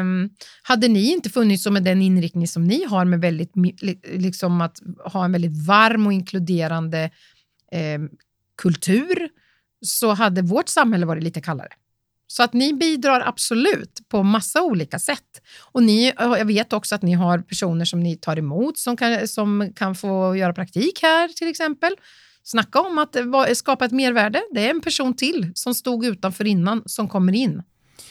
Um, 0.00 0.30
hade 0.62 0.88
ni 0.88 1.12
inte 1.12 1.30
funnits 1.30 1.66
med 1.66 1.84
den 1.84 2.02
inriktning 2.02 2.48
som 2.48 2.64
ni 2.64 2.84
har 2.84 3.04
med 3.04 3.20
väldigt, 3.20 3.52
liksom 4.04 4.60
att 4.60 4.78
ha 5.04 5.24
en 5.24 5.32
väldigt 5.32 5.66
varm 5.66 6.06
och 6.06 6.12
inkluderande 6.12 7.10
um, 7.96 8.10
kultur 8.62 9.28
så 9.80 10.12
hade 10.12 10.42
vårt 10.42 10.68
samhälle 10.68 11.06
varit 11.06 11.22
lite 11.22 11.40
kallare. 11.40 11.68
Så 12.26 12.42
att 12.42 12.52
ni 12.52 12.74
bidrar 12.74 13.22
absolut 13.26 14.00
på 14.08 14.22
massa 14.22 14.62
olika 14.62 14.98
sätt. 14.98 15.42
Och 15.72 15.82
ni, 15.82 16.12
jag 16.18 16.44
vet 16.44 16.72
också 16.72 16.94
att 16.94 17.02
ni 17.02 17.12
har 17.12 17.38
personer 17.38 17.84
som 17.84 18.00
ni 18.00 18.16
tar 18.16 18.38
emot 18.38 18.78
som 18.78 18.96
kan, 18.96 19.28
som 19.28 19.72
kan 19.76 19.94
få 19.94 20.36
göra 20.36 20.52
praktik 20.52 21.02
här 21.02 21.28
till 21.28 21.48
exempel. 21.48 21.92
Snacka 22.44 22.80
om 22.80 22.98
att 22.98 23.16
skapa 23.56 23.84
ett 23.84 23.92
mervärde. 23.92 24.42
Det 24.54 24.66
är 24.66 24.70
en 24.70 24.80
person 24.80 25.16
till 25.16 25.52
som 25.54 25.74
stod 25.74 26.04
utanför 26.04 26.44
innan 26.44 26.82
som 26.86 27.08
kommer 27.08 27.32
in. 27.32 27.62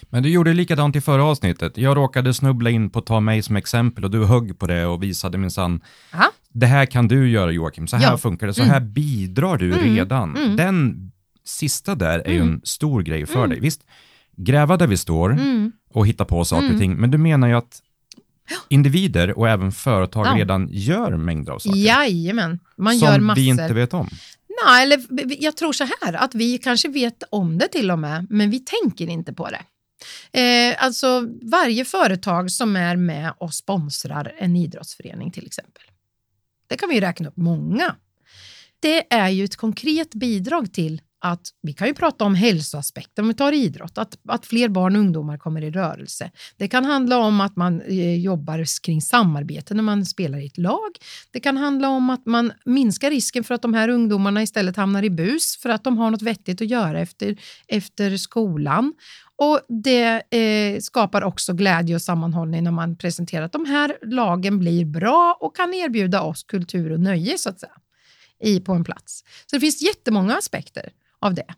Men 0.09 0.23
du 0.23 0.29
gjorde 0.29 0.53
likadant 0.53 0.95
i 0.95 1.01
förra 1.01 1.23
avsnittet. 1.23 1.77
Jag 1.77 1.97
råkade 1.97 2.33
snubbla 2.33 2.69
in 2.69 2.89
på 2.89 3.01
ta 3.01 3.19
mig 3.19 3.41
som 3.41 3.55
exempel 3.55 4.03
och 4.03 4.11
du 4.11 4.25
högg 4.25 4.59
på 4.59 4.67
det 4.67 4.85
och 4.85 5.03
visade 5.03 5.37
minsann. 5.37 5.81
Det 6.49 6.65
här 6.65 6.85
kan 6.85 7.07
du 7.07 7.29
göra 7.29 7.51
Joakim, 7.51 7.87
så 7.87 7.97
här 7.97 8.11
ja. 8.11 8.17
funkar 8.17 8.47
det, 8.47 8.53
så 8.53 8.61
mm. 8.61 8.73
här 8.73 8.79
bidrar 8.79 9.57
du 9.57 9.73
mm. 9.73 9.95
redan. 9.95 10.37
Mm. 10.37 10.55
Den 10.55 11.11
sista 11.45 11.95
där 11.95 12.19
är 12.19 12.31
ju 12.31 12.37
en 12.39 12.47
mm. 12.47 12.61
stor 12.63 13.01
grej 13.01 13.25
för 13.25 13.37
mm. 13.37 13.49
dig. 13.49 13.59
Visst, 13.59 13.81
gräva 14.35 14.77
där 14.77 14.87
vi 14.87 14.97
står 14.97 15.31
mm. 15.31 15.71
och 15.93 16.07
hitta 16.07 16.25
på 16.25 16.45
saker 16.45 16.73
och 16.73 16.79
ting, 16.79 16.95
men 16.95 17.11
du 17.11 17.17
menar 17.17 17.47
ju 17.47 17.53
att 17.53 17.81
individer 18.69 19.37
och 19.37 19.49
även 19.49 19.71
företag 19.71 20.27
ja. 20.27 20.35
redan 20.35 20.69
gör 20.71 21.17
mängder 21.17 21.51
av 21.51 21.59
saker. 21.59 21.79
Jajamän, 21.79 22.59
man 22.77 22.99
som 22.99 23.07
gör 23.07 23.19
massor. 23.19 23.41
vi 23.41 23.47
inte 23.47 23.73
vet 23.73 23.93
om. 23.93 24.09
Nej, 24.65 24.83
eller 24.83 25.01
jag 25.43 25.57
tror 25.57 25.73
så 25.73 25.87
här, 26.01 26.13
att 26.13 26.35
vi 26.35 26.57
kanske 26.57 26.87
vet 26.89 27.23
om 27.29 27.57
det 27.57 27.67
till 27.67 27.91
och 27.91 27.99
med, 27.99 28.27
men 28.29 28.49
vi 28.49 28.59
tänker 28.59 29.07
inte 29.07 29.33
på 29.33 29.49
det. 29.49 29.61
Eh, 30.39 30.75
alltså 30.83 31.27
varje 31.41 31.85
företag 31.85 32.51
som 32.51 32.75
är 32.75 32.95
med 32.95 33.33
och 33.37 33.53
sponsrar 33.53 34.35
en 34.37 34.55
idrottsförening 34.55 35.31
till 35.31 35.45
exempel. 35.45 35.83
Det 36.67 36.75
kan 36.77 36.89
vi 36.89 37.01
räkna 37.01 37.27
upp 37.27 37.37
många. 37.37 37.95
Det 38.79 39.13
är 39.13 39.29
ju 39.29 39.43
ett 39.43 39.55
konkret 39.55 40.13
bidrag 40.13 40.73
till 40.73 41.01
att 41.25 41.47
vi 41.61 41.73
kan 41.73 41.87
ju 41.87 41.93
prata 41.93 42.25
om 42.25 42.35
hälsoaspekten 42.35 43.25
om 43.25 43.27
vi 43.27 43.33
tar 43.33 43.51
idrott, 43.51 43.97
att, 43.97 44.17
att 44.27 44.45
fler 44.45 44.69
barn 44.69 44.95
och 44.95 44.99
ungdomar 44.99 45.37
kommer 45.37 45.61
i 45.61 45.71
rörelse. 45.71 46.31
Det 46.57 46.67
kan 46.67 46.85
handla 46.85 47.17
om 47.17 47.41
att 47.41 47.55
man 47.55 47.81
eh, 47.81 48.15
jobbar 48.15 48.81
kring 48.83 49.01
samarbete 49.01 49.73
när 49.73 49.83
man 49.83 50.05
spelar 50.05 50.39
i 50.39 50.45
ett 50.45 50.57
lag. 50.57 50.89
Det 51.31 51.39
kan 51.39 51.57
handla 51.57 51.89
om 51.89 52.09
att 52.09 52.25
man 52.25 52.51
minskar 52.65 53.09
risken 53.09 53.43
för 53.43 53.55
att 53.55 53.61
de 53.61 53.73
här 53.73 53.89
ungdomarna 53.89 54.43
istället 54.43 54.75
hamnar 54.75 55.03
i 55.03 55.09
bus 55.09 55.57
för 55.61 55.69
att 55.69 55.83
de 55.83 55.97
har 55.97 56.11
något 56.11 56.21
vettigt 56.21 56.61
att 56.61 56.67
göra 56.67 56.99
efter, 56.99 57.37
efter 57.67 58.17
skolan. 58.17 58.93
Och 59.35 59.59
Det 59.83 60.35
eh, 60.37 60.79
skapar 60.79 61.21
också 61.21 61.53
glädje 61.53 61.95
och 61.95 62.01
sammanhållning 62.01 62.63
när 62.63 62.71
man 62.71 62.95
presenterar 62.95 63.45
att 63.45 63.51
de 63.51 63.65
här 63.65 63.97
lagen 64.01 64.59
blir 64.59 64.85
bra 64.85 65.37
och 65.39 65.55
kan 65.55 65.73
erbjuda 65.73 66.21
oss 66.21 66.43
kultur 66.43 66.91
och 66.91 66.99
nöje 66.99 67.37
så 67.37 67.49
att 67.49 67.59
säga, 67.59 67.73
i, 68.39 68.59
på 68.59 68.73
en 68.73 68.83
plats. 68.83 69.23
Så 69.45 69.55
det 69.55 69.59
finns 69.59 69.81
jättemånga 69.81 70.37
aspekter 70.37 70.89
av 71.23 71.33
det. 71.33 71.55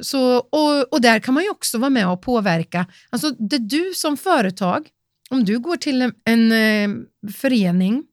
Så, 0.00 0.36
och, 0.36 0.92
och 0.92 1.00
där 1.00 1.18
kan 1.18 1.34
man 1.34 1.42
ju 1.42 1.50
också 1.50 1.78
vara 1.78 1.90
med 1.90 2.08
och 2.08 2.22
påverka. 2.22 2.86
Alltså 3.10 3.30
det 3.30 3.58
du 3.58 3.92
som 3.94 4.16
företag, 4.16 4.88
om 5.30 5.44
du 5.44 5.58
går 5.58 5.76
till 5.76 6.02
en, 6.02 6.12
en 6.24 6.52
eh, 6.52 7.30
förening 7.32 8.04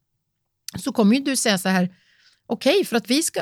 så 0.79 0.91
kommer 0.91 1.15
ju 1.15 1.23
du 1.23 1.35
säga 1.35 1.57
så 1.57 1.69
här, 1.69 1.95
okej, 2.47 2.71
okay, 2.71 2.85
för 2.85 2.95
att 2.95 3.09
vi 3.09 3.23
ska 3.23 3.41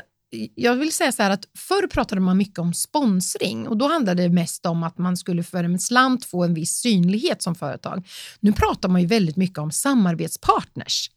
jag 0.56 0.75
vill 0.75 0.94
säga 0.94 1.12
så 1.12 1.24
här 1.24 1.30
att 1.30 1.46
förr 1.58 1.88
pratade 1.88 2.22
man 2.22 2.38
mycket 2.38 2.60
om 2.60 2.74
sponsring 2.74 3.68
och 3.68 3.77
då 3.77 3.88
handlade 3.88 4.24
det 4.24 4.30
mest 4.30 4.65
om 4.65 4.84
att 4.84 4.98
man 4.98 5.18
skulle 5.18 5.44
för 5.44 5.63
en 5.63 5.80
slant 5.80 6.25
få 6.25 6.44
en 6.44 6.54
viss 6.54 6.72
synlighet 6.72 7.42
som 7.42 7.56
företag. 7.56 8.08
Nu 8.39 8.54
pratar 8.54 8.89
man 8.89 9.01
ju 9.01 9.08
väldigt 9.08 9.36
mycket 9.36 9.58
om 9.58 9.72
samarbetspartners 9.72 11.10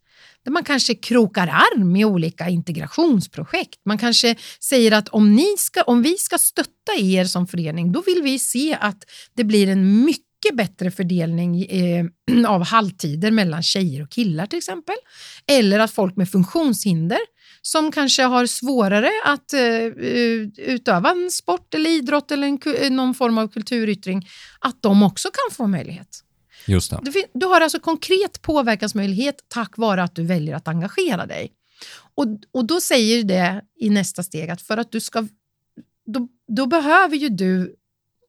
där 0.49 0.53
man 0.53 0.65
kanske 0.65 0.95
krokar 0.95 1.47
arm 1.47 1.97
i 1.97 2.05
olika 2.05 2.49
integrationsprojekt. 2.49 3.81
Man 3.85 3.99
kanske 3.99 4.37
säger 4.61 4.93
att 4.93 5.09
om, 5.09 5.35
ni 5.35 5.55
ska, 5.59 5.83
om 5.83 6.03
vi 6.03 6.17
ska 6.19 6.39
stötta 6.39 6.93
er 6.99 7.25
som 7.25 7.47
förening, 7.47 7.93
då 7.93 8.03
vill 8.07 8.23
vi 8.23 8.39
se 8.39 8.79
att 8.81 9.05
det 9.35 9.45
blir 9.45 9.69
en 9.69 10.05
mycket 10.05 10.57
bättre 10.57 10.91
fördelning 10.91 11.63
eh, 11.65 12.07
av 12.47 12.65
halvtider 12.65 13.31
mellan 13.31 13.63
tjejer 13.63 14.03
och 14.03 14.11
killar 14.11 14.47
till 14.47 14.59
exempel. 14.59 14.95
Eller 15.47 15.79
att 15.79 15.91
folk 15.91 16.17
med 16.17 16.31
funktionshinder 16.31 17.21
som 17.63 17.93
kanske 17.93 18.23
har 18.23 18.47
svårare 18.47 19.11
att 19.25 19.53
eh, 19.53 19.61
eh 19.61 20.49
utöva 20.57 21.11
en 21.11 21.31
sport 21.31 21.75
eller 21.75 21.91
idrott 21.91 22.31
eller 22.31 22.47
en, 22.47 22.97
någon 22.97 23.15
form 23.15 23.39
av 23.39 23.49
kulturyttring, 23.49 24.29
att 24.61 24.83
de 24.83 25.03
också 25.03 25.29
kan 25.29 25.57
få 25.57 25.67
möjlighet. 25.67 26.25
Just 26.69 26.91
det. 26.91 27.01
Du, 27.03 27.25
du 27.35 27.47
har 27.47 27.61
alltså 27.61 27.81
konkret 27.81 28.43
påverkansmöjlighet 28.43 29.45
tack 29.49 29.79
vare 29.79 30.03
att 30.03 30.15
du 30.15 30.23
väljer 30.23 30.57
att 30.57 30.69
engagera 30.69 31.27
dig. 31.27 31.53
Och, 32.15 32.27
och 32.53 32.65
då 32.65 32.81
säger 32.81 33.25
det 33.25 33.63
i 33.81 33.91
nästa 33.91 34.23
steg 34.23 34.51
att 34.51 34.63
för 34.63 34.77
att 34.77 34.93
du 34.93 35.01
ska... 35.01 35.29
Då, 36.07 36.29
då 36.49 36.67
behöver 36.67 37.17
ju 37.17 37.29
du 37.29 37.77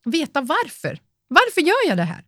veta 0.05 0.41
varför. 0.41 0.99
Varför 1.27 1.61
gör 1.61 1.87
jag 1.87 1.97
det 1.97 2.03
här? 2.03 2.23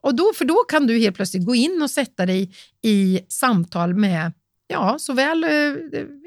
Och 0.00 0.14
då, 0.14 0.32
för 0.34 0.44
då 0.44 0.56
kan 0.56 0.86
du 0.86 0.98
helt 0.98 1.16
plötsligt 1.16 1.46
gå 1.46 1.54
in 1.54 1.82
och 1.82 1.90
sätta 1.90 2.26
dig 2.26 2.54
i 2.82 3.20
samtal 3.28 3.94
med 3.94 4.32
ja, 4.70 4.96
såväl 4.98 5.44
eh, 5.44 5.50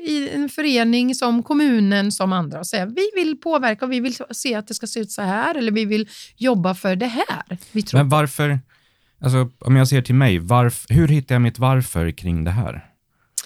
i 0.08 0.30
en 0.34 0.50
förening 0.50 1.16
som 1.16 1.44
kommunen 1.44 2.12
som 2.12 2.34
andra 2.34 2.60
och 2.60 2.68
säga 2.68 2.86
vi 2.86 3.12
vill 3.16 3.38
påverka 3.38 3.86
och 3.86 3.92
vi 3.92 4.00
vill 4.00 4.16
se 4.32 4.56
att 4.56 4.68
det 4.68 4.74
ska 4.74 4.88
se 4.88 5.00
ut 5.00 5.12
så 5.12 5.22
här 5.22 5.56
eller 5.56 5.72
vi 5.72 5.86
vill 5.86 6.10
jobba 6.38 6.76
för 6.76 6.96
det 6.96 7.06
här. 7.06 7.58
Men 7.94 8.10
varför, 8.10 8.60
alltså, 9.22 9.50
om 9.60 9.76
jag 9.76 9.88
ser 9.88 10.02
till 10.02 10.16
mig, 10.16 10.40
varf, 10.40 10.86
hur 10.90 11.08
hittar 11.08 11.36
jag 11.36 11.42
mitt 11.42 11.60
varför 11.60 12.12
kring 12.12 12.44
det 12.44 12.52
här? 12.52 12.90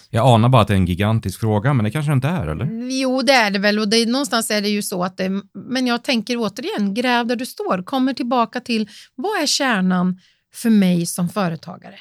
Jag 0.09 0.27
anar 0.27 0.49
bara 0.49 0.61
att 0.61 0.67
det 0.67 0.73
är 0.73 0.77
en 0.77 0.85
gigantisk 0.85 1.39
fråga, 1.39 1.73
men 1.73 1.83
det 1.85 1.91
kanske 1.91 2.13
inte 2.13 2.27
är, 2.27 2.47
eller? 2.47 2.89
Jo, 2.89 3.21
det 3.21 3.33
är 3.33 3.51
det 3.51 3.59
väl 3.59 3.79
och 3.79 3.89
det, 3.89 4.05
någonstans 4.05 4.51
är 4.51 4.61
det 4.61 4.69
ju 4.69 4.81
så 4.81 5.03
att 5.03 5.17
det, 5.17 5.29
men 5.53 5.87
jag 5.87 6.03
tänker 6.03 6.37
återigen, 6.37 6.93
gräv 6.93 7.27
där 7.27 7.35
du 7.35 7.45
står, 7.45 7.83
kommer 7.83 8.13
tillbaka 8.13 8.59
till 8.59 8.89
vad 9.15 9.41
är 9.41 9.45
kärnan 9.45 10.19
för 10.53 10.69
mig 10.69 11.05
som 11.05 11.29
företagare? 11.29 11.95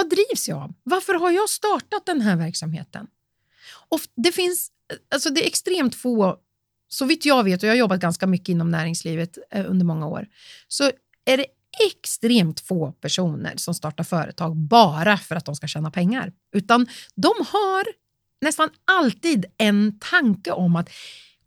Vad 0.00 0.10
drivs 0.10 0.48
jag 0.48 0.58
av? 0.58 0.74
Varför 0.82 1.14
har 1.14 1.30
jag 1.30 1.48
startat 1.48 2.06
den 2.06 2.20
här 2.20 2.36
verksamheten? 2.36 3.06
Och 3.88 4.00
det 4.16 4.32
finns, 4.32 4.70
alltså 5.14 5.30
det 5.30 5.44
är 5.44 5.46
extremt 5.46 5.94
få, 5.94 6.36
så 6.88 7.04
vitt 7.04 7.26
jag 7.26 7.44
vet, 7.44 7.62
och 7.62 7.68
jag 7.68 7.72
har 7.72 7.78
jobbat 7.78 8.00
ganska 8.00 8.26
mycket 8.26 8.48
inom 8.48 8.70
näringslivet 8.70 9.38
eh, 9.50 9.70
under 9.70 9.86
många 9.86 10.06
år, 10.06 10.26
så 10.68 10.90
är 11.24 11.36
det 11.36 11.46
extremt 11.92 12.60
få 12.60 12.92
personer 12.92 13.52
som 13.56 13.74
startar 13.74 14.04
företag 14.04 14.56
bara 14.56 15.16
för 15.16 15.36
att 15.36 15.44
de 15.44 15.56
ska 15.56 15.66
tjäna 15.66 15.90
pengar. 15.90 16.32
Utan 16.52 16.86
de 17.14 17.32
har 17.46 17.86
nästan 18.40 18.70
alltid 18.84 19.44
en 19.58 19.98
tanke 19.98 20.50
om 20.50 20.76
att 20.76 20.90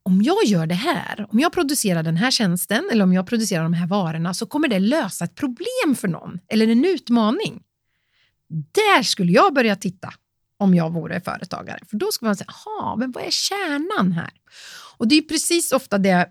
om 0.03 0.22
jag 0.22 0.45
gör 0.45 0.67
det 0.67 0.75
här, 0.75 1.27
om 1.29 1.39
jag 1.39 1.53
producerar 1.53 2.03
den 2.03 2.17
här 2.17 2.31
tjänsten 2.31 2.89
eller 2.91 3.03
om 3.03 3.13
jag 3.13 3.27
producerar 3.27 3.63
de 3.63 3.74
här 3.74 3.88
varorna 3.88 4.33
så 4.33 4.45
kommer 4.45 4.67
det 4.67 4.79
lösa 4.79 5.25
ett 5.25 5.36
problem 5.36 5.95
för 5.95 6.07
någon 6.07 6.39
eller 6.48 6.67
en 6.67 6.86
utmaning. 6.86 7.63
Där 8.50 9.03
skulle 9.03 9.31
jag 9.31 9.53
börja 9.53 9.75
titta 9.75 10.13
om 10.57 10.73
jag 10.73 10.93
vore 10.93 11.21
företagare. 11.21 11.79
För 11.89 11.97
då 11.97 12.12
skulle 12.12 12.29
man 12.29 12.35
säga, 12.35 12.53
jaha, 12.65 12.95
men 12.95 13.12
vad 13.12 13.23
är 13.23 13.31
kärnan 13.31 14.12
här? 14.12 14.31
Och 14.97 15.07
det 15.07 15.15
är 15.15 15.21
precis 15.21 15.71
ofta 15.71 15.97
det 15.97 16.29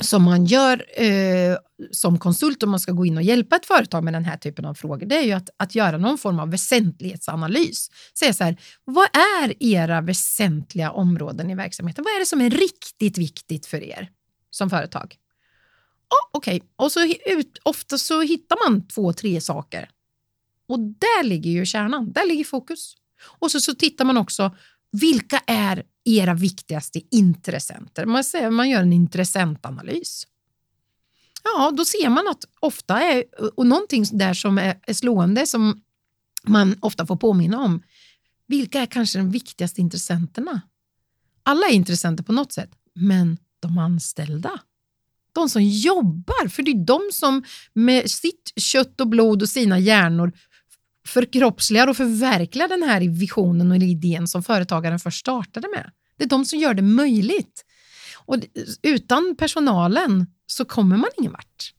som 0.00 0.22
man 0.22 0.44
gör 0.44 1.02
eh, 1.02 1.56
som 1.90 2.18
konsult 2.18 2.62
om 2.62 2.70
man 2.70 2.80
ska 2.80 2.92
gå 2.92 3.06
in 3.06 3.16
och 3.16 3.22
hjälpa 3.22 3.56
ett 3.56 3.66
företag 3.66 4.04
med 4.04 4.14
den 4.14 4.24
här 4.24 4.36
typen 4.36 4.64
av 4.64 4.74
frågor, 4.74 5.06
det 5.06 5.16
är 5.16 5.22
ju 5.22 5.32
att, 5.32 5.50
att 5.56 5.74
göra 5.74 5.98
någon 5.98 6.18
form 6.18 6.38
av 6.38 6.50
väsentlighetsanalys. 6.50 7.90
Säga 8.18 8.32
så 8.32 8.44
här, 8.44 8.56
vad 8.84 9.08
är 9.44 9.62
era 9.62 10.00
väsentliga 10.00 10.90
områden 10.90 11.50
i 11.50 11.54
verksamheten? 11.54 12.04
Vad 12.04 12.14
är 12.14 12.18
det 12.18 12.26
som 12.26 12.40
är 12.40 12.50
riktigt 12.50 13.18
viktigt 13.18 13.66
för 13.66 13.82
er 13.82 14.10
som 14.50 14.70
företag? 14.70 15.16
Oh, 16.10 16.38
Okej, 16.38 16.56
okay. 16.56 16.68
och 16.76 16.92
så 16.92 17.04
ut, 17.26 17.58
ofta 17.62 17.98
så 17.98 18.20
hittar 18.20 18.68
man 18.68 18.88
två, 18.88 19.12
tre 19.12 19.40
saker 19.40 19.88
och 20.72 20.80
där 20.80 21.24
ligger 21.24 21.50
ju 21.50 21.66
kärnan, 21.66 22.12
där 22.12 22.26
ligger 22.26 22.44
fokus. 22.44 22.94
Och 23.24 23.50
så, 23.50 23.60
så 23.60 23.74
tittar 23.74 24.04
man 24.04 24.16
också, 24.16 24.56
vilka 24.92 25.38
är 25.46 25.82
era 26.04 26.34
viktigaste 26.34 27.00
intressenter? 27.10 28.06
Man, 28.06 28.24
säger, 28.24 28.50
man 28.50 28.70
gör 28.70 28.82
en 28.82 28.92
intressentanalys. 28.92 30.26
Ja, 31.44 31.70
då 31.70 31.84
ser 31.84 32.08
man 32.08 32.28
att 32.28 32.44
ofta 32.60 33.00
är, 33.00 33.24
och 33.54 33.66
någonting 33.66 34.04
där 34.12 34.34
som 34.34 34.58
är, 34.58 34.80
är 34.86 34.94
slående 34.94 35.46
som 35.46 35.82
man 36.46 36.76
ofta 36.80 37.06
får 37.06 37.16
påminna 37.16 37.60
om, 37.60 37.82
vilka 38.46 38.80
är 38.80 38.86
kanske 38.86 39.18
de 39.18 39.30
viktigaste 39.30 39.80
intressenterna? 39.80 40.60
Alla 41.42 41.66
är 41.66 41.72
intressenter 41.72 42.24
på 42.24 42.32
något 42.32 42.52
sätt, 42.52 42.70
men 42.94 43.38
de 43.60 43.78
anställda 43.78 44.60
de 45.32 45.48
som 45.48 45.62
jobbar, 45.62 46.48
för 46.48 46.62
det 46.62 46.70
är 46.70 46.86
de 46.86 47.00
som 47.12 47.44
med 47.72 48.10
sitt 48.10 48.52
kött 48.56 49.00
och 49.00 49.08
blod 49.08 49.42
och 49.42 49.48
sina 49.48 49.78
hjärnor 49.78 50.32
förkroppsligar 51.06 51.88
och 51.88 51.96
förverkligar 51.96 52.68
den 52.68 52.82
här 52.82 53.00
visionen 53.00 53.70
och 53.70 53.76
idén 53.76 54.28
som 54.28 54.42
företagaren 54.42 54.98
först 54.98 55.20
startade 55.20 55.68
med. 55.76 55.90
Det 56.16 56.24
är 56.24 56.28
de 56.28 56.44
som 56.44 56.58
gör 56.58 56.74
det 56.74 56.82
möjligt. 56.82 57.64
Och 58.24 58.36
utan 58.82 59.36
personalen 59.38 60.26
så 60.46 60.64
kommer 60.64 60.96
man 60.96 61.08
ingen 61.18 61.32
vart. 61.32 61.72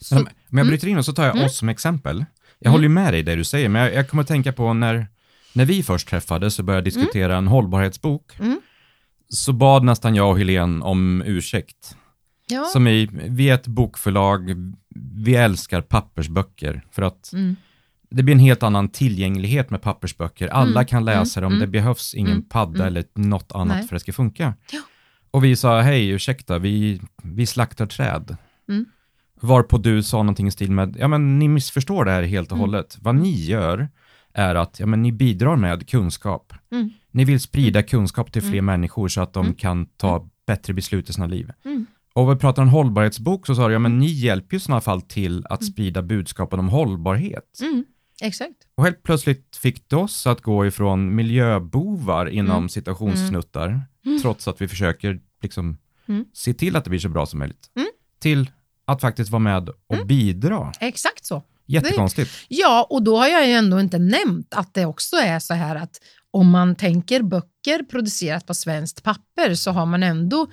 Så, 0.00 0.16
om 0.16 0.28
jag 0.48 0.58
mm. 0.58 0.68
bryter 0.68 0.88
in 0.88 0.98
och 0.98 1.04
så 1.04 1.12
tar 1.12 1.24
jag 1.24 1.34
mm. 1.34 1.46
oss 1.46 1.58
som 1.58 1.68
exempel. 1.68 2.24
Jag 2.58 2.66
mm. 2.66 2.72
håller 2.72 2.88
med 2.88 3.12
dig 3.12 3.20
i 3.20 3.22
det 3.22 3.34
du 3.34 3.44
säger, 3.44 3.68
men 3.68 3.82
jag, 3.82 3.94
jag 3.94 4.08
kommer 4.08 4.22
att 4.22 4.28
tänka 4.28 4.52
på 4.52 4.72
när, 4.72 5.06
när 5.52 5.64
vi 5.64 5.82
först 5.82 6.08
träffades 6.08 6.58
och 6.58 6.64
började 6.64 6.84
diskutera 6.84 7.32
mm. 7.32 7.38
en 7.38 7.48
hållbarhetsbok, 7.48 8.38
mm. 8.38 8.60
så 9.28 9.52
bad 9.52 9.84
nästan 9.84 10.14
jag 10.14 10.30
och 10.30 10.38
Helene 10.38 10.84
om 10.84 11.22
ursäkt. 11.26 11.96
Ja. 12.46 12.64
Som 12.64 12.86
i, 12.86 13.08
vi 13.12 13.50
är 13.50 13.54
ett 13.54 13.66
bokförlag, 13.66 14.54
vi 15.24 15.34
älskar 15.34 15.80
pappersböcker 15.80 16.84
för 16.90 17.02
att 17.02 17.32
mm 17.32 17.56
det 18.12 18.22
blir 18.22 18.34
en 18.34 18.40
helt 18.40 18.62
annan 18.62 18.88
tillgänglighet 18.88 19.70
med 19.70 19.82
pappersböcker. 19.82 20.48
Alla 20.48 20.80
mm, 20.80 20.86
kan 20.86 21.04
läsa 21.04 21.40
mm, 21.40 21.50
dem, 21.50 21.58
det 21.58 21.64
mm. 21.64 21.70
behövs 21.70 22.14
ingen 22.14 22.32
mm, 22.32 22.48
padda 22.48 22.74
mm. 22.74 22.86
eller 22.86 23.04
något 23.14 23.52
annat 23.52 23.76
Nej. 23.76 23.88
för 23.88 23.96
att 23.96 24.00
det 24.00 24.02
ska 24.02 24.12
funka. 24.12 24.54
Ja. 24.72 24.80
Och 25.30 25.44
vi 25.44 25.56
sa, 25.56 25.80
hej, 25.80 26.08
ursäkta, 26.08 26.58
vi, 26.58 27.00
vi 27.22 27.46
slaktar 27.46 27.86
träd. 27.86 28.36
Varpå 29.40 29.78
du 29.78 30.02
sa 30.02 30.16
någonting 30.16 30.46
i 30.46 30.50
stil 30.50 30.70
med, 30.70 30.96
ja 30.98 31.08
men 31.08 31.38
ni 31.38 31.48
missförstår 31.48 32.04
det 32.04 32.10
här 32.10 32.22
helt 32.22 32.52
och 32.52 32.58
hållet. 32.58 32.98
Vad 33.00 33.14
ni 33.14 33.44
gör 33.44 33.88
är 34.34 34.54
att, 34.54 34.80
ja 34.80 34.86
men 34.86 35.02
ni 35.02 35.12
bidrar 35.12 35.56
med 35.56 35.88
kunskap. 35.88 36.52
Ni 37.10 37.24
vill 37.24 37.40
sprida 37.40 37.82
kunskap 37.82 38.32
till 38.32 38.42
fler 38.42 38.62
människor 38.62 39.08
så 39.08 39.20
att 39.20 39.32
de 39.32 39.54
kan 39.54 39.86
ta 39.86 40.28
bättre 40.46 40.74
beslut 40.74 41.10
i 41.10 41.12
sina 41.12 41.26
liv. 41.26 41.52
Och 42.14 42.30
vi 42.30 42.36
pratar 42.36 42.62
om 42.62 42.68
hållbarhetsbok 42.68 43.46
så 43.46 43.54
sa 43.54 43.66
du, 43.66 43.72
ja 43.72 43.78
men 43.78 43.98
ni 43.98 44.06
hjälper 44.06 44.54
ju 44.54 44.56
i 44.56 44.60
sådana 44.60 44.80
fall 44.80 45.02
till 45.02 45.46
att 45.46 45.64
sprida 45.64 46.02
budskapen 46.02 46.58
om 46.58 46.68
hållbarhet. 46.68 47.60
Mm. 47.62 47.84
Exakt. 48.20 48.56
Och 48.74 48.84
helt 48.84 49.02
plötsligt 49.02 49.56
fick 49.56 49.88
det 49.88 49.96
oss 49.96 50.26
att 50.26 50.40
gå 50.40 50.66
ifrån 50.66 51.14
miljöbovar 51.14 52.26
inom 52.26 52.56
mm. 52.56 52.68
citationssnuttar, 52.68 53.68
mm. 53.68 53.82
mm. 54.06 54.22
trots 54.22 54.48
att 54.48 54.60
vi 54.60 54.68
försöker 54.68 55.20
liksom 55.42 55.78
mm. 56.08 56.24
se 56.32 56.54
till 56.54 56.76
att 56.76 56.84
det 56.84 56.90
blir 56.90 57.00
så 57.00 57.08
bra 57.08 57.26
som 57.26 57.38
möjligt, 57.38 57.70
mm. 57.76 57.88
till 58.18 58.50
att 58.84 59.00
faktiskt 59.00 59.30
vara 59.30 59.40
med 59.40 59.68
och 59.68 59.94
mm. 59.94 60.06
bidra. 60.06 60.72
Exakt 60.80 61.24
så. 61.24 61.42
Jättekonstigt. 61.66 62.30
Ja, 62.48 62.86
och 62.90 63.02
då 63.02 63.16
har 63.16 63.28
jag 63.28 63.46
ju 63.46 63.52
ändå 63.52 63.80
inte 63.80 63.98
nämnt 63.98 64.54
att 64.54 64.74
det 64.74 64.86
också 64.86 65.16
är 65.16 65.38
så 65.38 65.54
här 65.54 65.76
att 65.76 66.00
om 66.30 66.50
man 66.50 66.74
tänker 66.74 67.22
böcker 67.22 67.82
producerat 67.82 68.46
på 68.46 68.54
svenskt 68.54 69.02
papper 69.02 69.54
så 69.54 69.70
har 69.70 69.86
man 69.86 70.02
ändå 70.02 70.46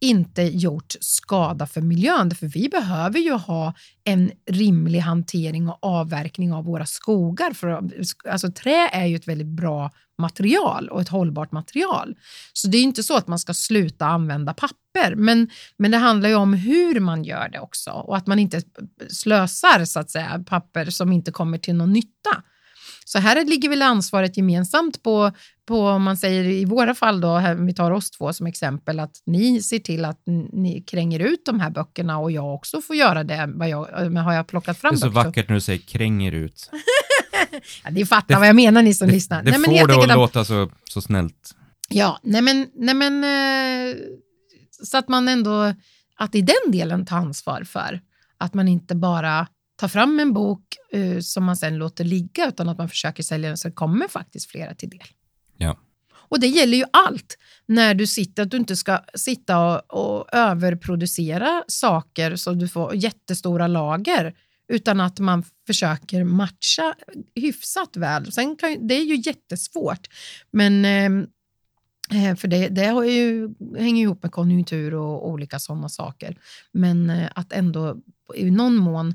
inte 0.00 0.42
gjort 0.42 0.94
skada 1.00 1.66
för 1.66 1.80
miljön. 1.80 2.30
För 2.30 2.46
vi 2.46 2.68
behöver 2.68 3.18
ju 3.18 3.32
ha 3.32 3.74
en 4.04 4.30
rimlig 4.46 4.98
hantering 4.98 5.68
och 5.68 5.78
avverkning 5.82 6.52
av 6.52 6.64
våra 6.64 6.86
skogar. 6.86 7.52
För, 7.52 7.82
alltså, 8.28 8.52
trä 8.52 8.88
är 8.92 9.06
ju 9.06 9.16
ett 9.16 9.28
väldigt 9.28 9.46
bra 9.46 9.90
material 10.18 10.88
och 10.88 11.00
ett 11.00 11.08
hållbart 11.08 11.52
material. 11.52 12.16
Så 12.52 12.68
det 12.68 12.78
är 12.78 12.82
inte 12.82 13.02
så 13.02 13.16
att 13.16 13.28
man 13.28 13.38
ska 13.38 13.54
sluta 13.54 14.06
använda 14.06 14.54
papper, 14.54 15.14
men, 15.14 15.50
men 15.76 15.90
det 15.90 15.96
handlar 15.96 16.28
ju 16.28 16.34
om 16.34 16.54
hur 16.54 17.00
man 17.00 17.24
gör 17.24 17.48
det 17.48 17.60
också 17.60 17.90
och 17.90 18.16
att 18.16 18.26
man 18.26 18.38
inte 18.38 18.62
slösar 19.08 19.84
så 19.84 20.00
att 20.00 20.10
säga 20.10 20.44
papper 20.46 20.84
som 20.84 21.12
inte 21.12 21.32
kommer 21.32 21.58
till 21.58 21.74
någon 21.74 21.92
nytta. 21.92 22.42
Så 23.12 23.18
här 23.18 23.44
ligger 23.44 23.68
väl 23.68 23.82
ansvaret 23.82 24.36
gemensamt 24.36 25.02
på, 25.02 25.32
på 25.66 25.86
om 25.86 26.02
man 26.02 26.16
säger 26.16 26.44
i 26.44 26.64
våra 26.64 26.94
fall 26.94 27.20
då, 27.20 27.36
här, 27.36 27.54
vi 27.54 27.74
tar 27.74 27.90
oss 27.90 28.10
två 28.10 28.32
som 28.32 28.46
exempel, 28.46 29.00
att 29.00 29.22
ni 29.26 29.62
ser 29.62 29.78
till 29.78 30.04
att 30.04 30.22
ni 30.52 30.84
kränger 30.86 31.20
ut 31.20 31.44
de 31.44 31.60
här 31.60 31.70
böckerna 31.70 32.18
och 32.18 32.30
jag 32.30 32.54
också 32.54 32.80
får 32.80 32.96
göra 32.96 33.24
det. 33.24 33.50
Vad 33.54 33.68
jag, 33.68 34.12
men 34.12 34.16
har 34.16 34.32
jag 34.32 34.46
plockat 34.46 34.78
fram 34.78 34.94
Det 34.94 34.96
är 34.96 34.98
så 34.98 35.10
böcker? 35.10 35.28
vackert 35.28 35.48
när 35.48 35.54
du 35.54 35.60
säger 35.60 35.78
kränger 35.78 36.32
ut. 36.32 36.70
Ja, 37.84 37.90
ni 37.90 38.06
fattar 38.06 38.38
vad 38.38 38.48
jag 38.48 38.56
menar 38.56 38.82
ni 38.82 38.94
som 38.94 39.08
lyssnar. 39.08 39.42
Det 39.42 39.50
Nej, 39.50 39.60
men 39.60 39.78
får 39.78 39.88
det 39.88 40.12
att 40.12 40.18
låta 40.18 40.44
så, 40.44 40.70
så 40.84 41.00
snällt. 41.00 41.54
Ja, 41.88 42.18
nej 42.22 42.42
men, 42.42 42.66
nej 42.74 42.94
men 42.94 43.24
eh, 43.24 43.96
så 44.84 44.98
att 44.98 45.08
man 45.08 45.28
ändå, 45.28 45.74
att 46.16 46.34
i 46.34 46.40
den 46.42 46.72
delen 46.72 47.06
tar 47.06 47.16
ansvar 47.16 47.64
för 47.64 48.00
att 48.38 48.54
man 48.54 48.68
inte 48.68 48.94
bara 48.94 49.46
tar 49.80 49.88
fram 49.88 50.20
en 50.20 50.32
bok 50.32 50.76
eh, 50.92 51.18
som 51.20 51.44
man 51.44 51.56
sen 51.56 51.76
låter 51.76 52.04
ligga 52.04 52.48
utan 52.48 52.68
att 52.68 52.78
man 52.78 52.88
försöker 52.88 53.22
sälja 53.22 53.48
den 53.48 53.56
så 53.56 53.68
det 53.68 53.74
kommer 53.74 54.08
faktiskt 54.08 54.50
flera 54.50 54.74
till 54.74 54.90
del. 54.90 55.06
Ja. 55.56 55.78
Och 56.12 56.40
det 56.40 56.46
gäller 56.46 56.76
ju 56.76 56.84
allt 56.92 57.38
när 57.66 57.94
du 57.94 58.06
sitter, 58.06 58.42
att 58.42 58.50
du 58.50 58.56
inte 58.56 58.76
ska 58.76 58.98
sitta 59.14 59.58
och, 59.58 60.18
och 60.18 60.34
överproducera 60.34 61.64
saker 61.66 62.36
så 62.36 62.52
du 62.52 62.68
får 62.68 62.94
jättestora 62.94 63.66
lager 63.66 64.34
utan 64.68 65.00
att 65.00 65.18
man 65.18 65.44
försöker 65.66 66.24
matcha 66.24 66.94
hyfsat 67.34 67.96
väl. 67.96 68.32
Sen 68.32 68.56
kan, 68.56 68.86
det 68.88 68.94
är 68.94 69.04
ju 69.04 69.16
jättesvårt, 69.16 70.08
men 70.50 70.84
eh, 70.84 72.36
för 72.36 72.48
det, 72.48 72.68
det 72.68 72.86
har 72.86 73.04
ju, 73.04 73.54
hänger 73.78 74.02
ihop 74.02 74.22
med 74.22 74.32
konjunktur 74.32 74.94
och 74.94 75.28
olika 75.28 75.58
sådana 75.58 75.88
saker. 75.88 76.38
Men 76.72 77.10
eh, 77.10 77.28
att 77.34 77.52
ändå 77.52 77.96
i 78.34 78.50
någon 78.50 78.76
mån 78.76 79.14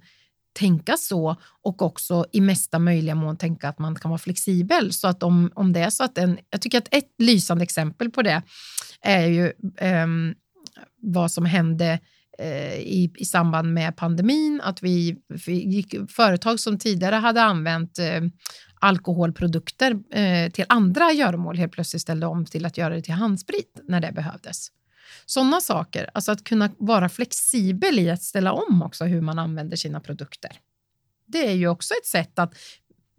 tänka 0.56 0.98
så 0.98 1.36
och 1.62 1.82
också 1.82 2.26
i 2.32 2.42
mesta 2.42 2.80
möjliga 2.80 3.16
mån 3.16 3.38
tänka 3.38 3.70
att 3.70 3.80
man 3.80 3.96
kan 3.96 4.12
vara 4.12 4.20
flexibel. 4.20 4.94
Så 4.94 5.08
att 5.08 5.24
om, 5.24 5.52
om 5.56 5.74
det 5.74 5.80
är 5.80 5.90
så 5.90 6.04
att 6.04 6.18
en, 6.18 6.40
jag 6.50 6.62
tycker 6.62 6.78
att 6.78 6.88
ett 6.92 7.14
lysande 7.18 7.64
exempel 7.64 8.10
på 8.12 8.22
det 8.22 8.42
är 9.02 9.28
ju 9.28 9.46
eh, 9.78 10.08
vad 11.02 11.32
som 11.32 11.46
hände 11.46 12.00
eh, 12.40 12.76
i, 12.76 13.14
i 13.18 13.26
samband 13.26 13.74
med 13.74 13.96
pandemin, 13.96 14.62
att 14.64 14.84
vi, 14.84 15.16
vi 15.46 15.54
gick, 15.54 15.96
företag 16.12 16.60
som 16.60 16.78
tidigare 16.78 17.16
hade 17.16 17.42
använt 17.42 18.00
eh, 18.00 18.22
alkoholprodukter 18.80 19.92
eh, 20.12 20.52
till 20.52 20.66
andra 20.70 21.12
göromål 21.12 21.58
helt 21.58 21.72
plötsligt 21.72 22.02
ställde 22.02 22.26
om 22.26 22.46
till 22.46 22.66
att 22.66 22.78
göra 22.78 22.96
det 22.96 23.02
till 23.02 23.14
handsprit 23.14 23.80
när 23.84 24.00
det 24.00 24.12
behövdes. 24.12 24.68
Sådana 25.26 25.62
saker, 25.62 26.10
alltså 26.14 26.32
att 26.32 26.44
kunna 26.44 26.70
vara 26.78 27.10
flexibel 27.10 28.00
i 28.00 28.10
att 28.10 28.24
ställa 28.24 28.54
om 28.54 28.82
också 28.82 29.06
hur 29.06 29.22
man 29.22 29.40
använder 29.40 29.78
sina 29.78 30.00
produkter. 30.00 30.52
Det 31.28 31.48
är 31.48 31.54
ju 31.54 31.68
också 31.68 31.94
ett 31.94 32.06
sätt 32.06 32.40
att 32.40 32.54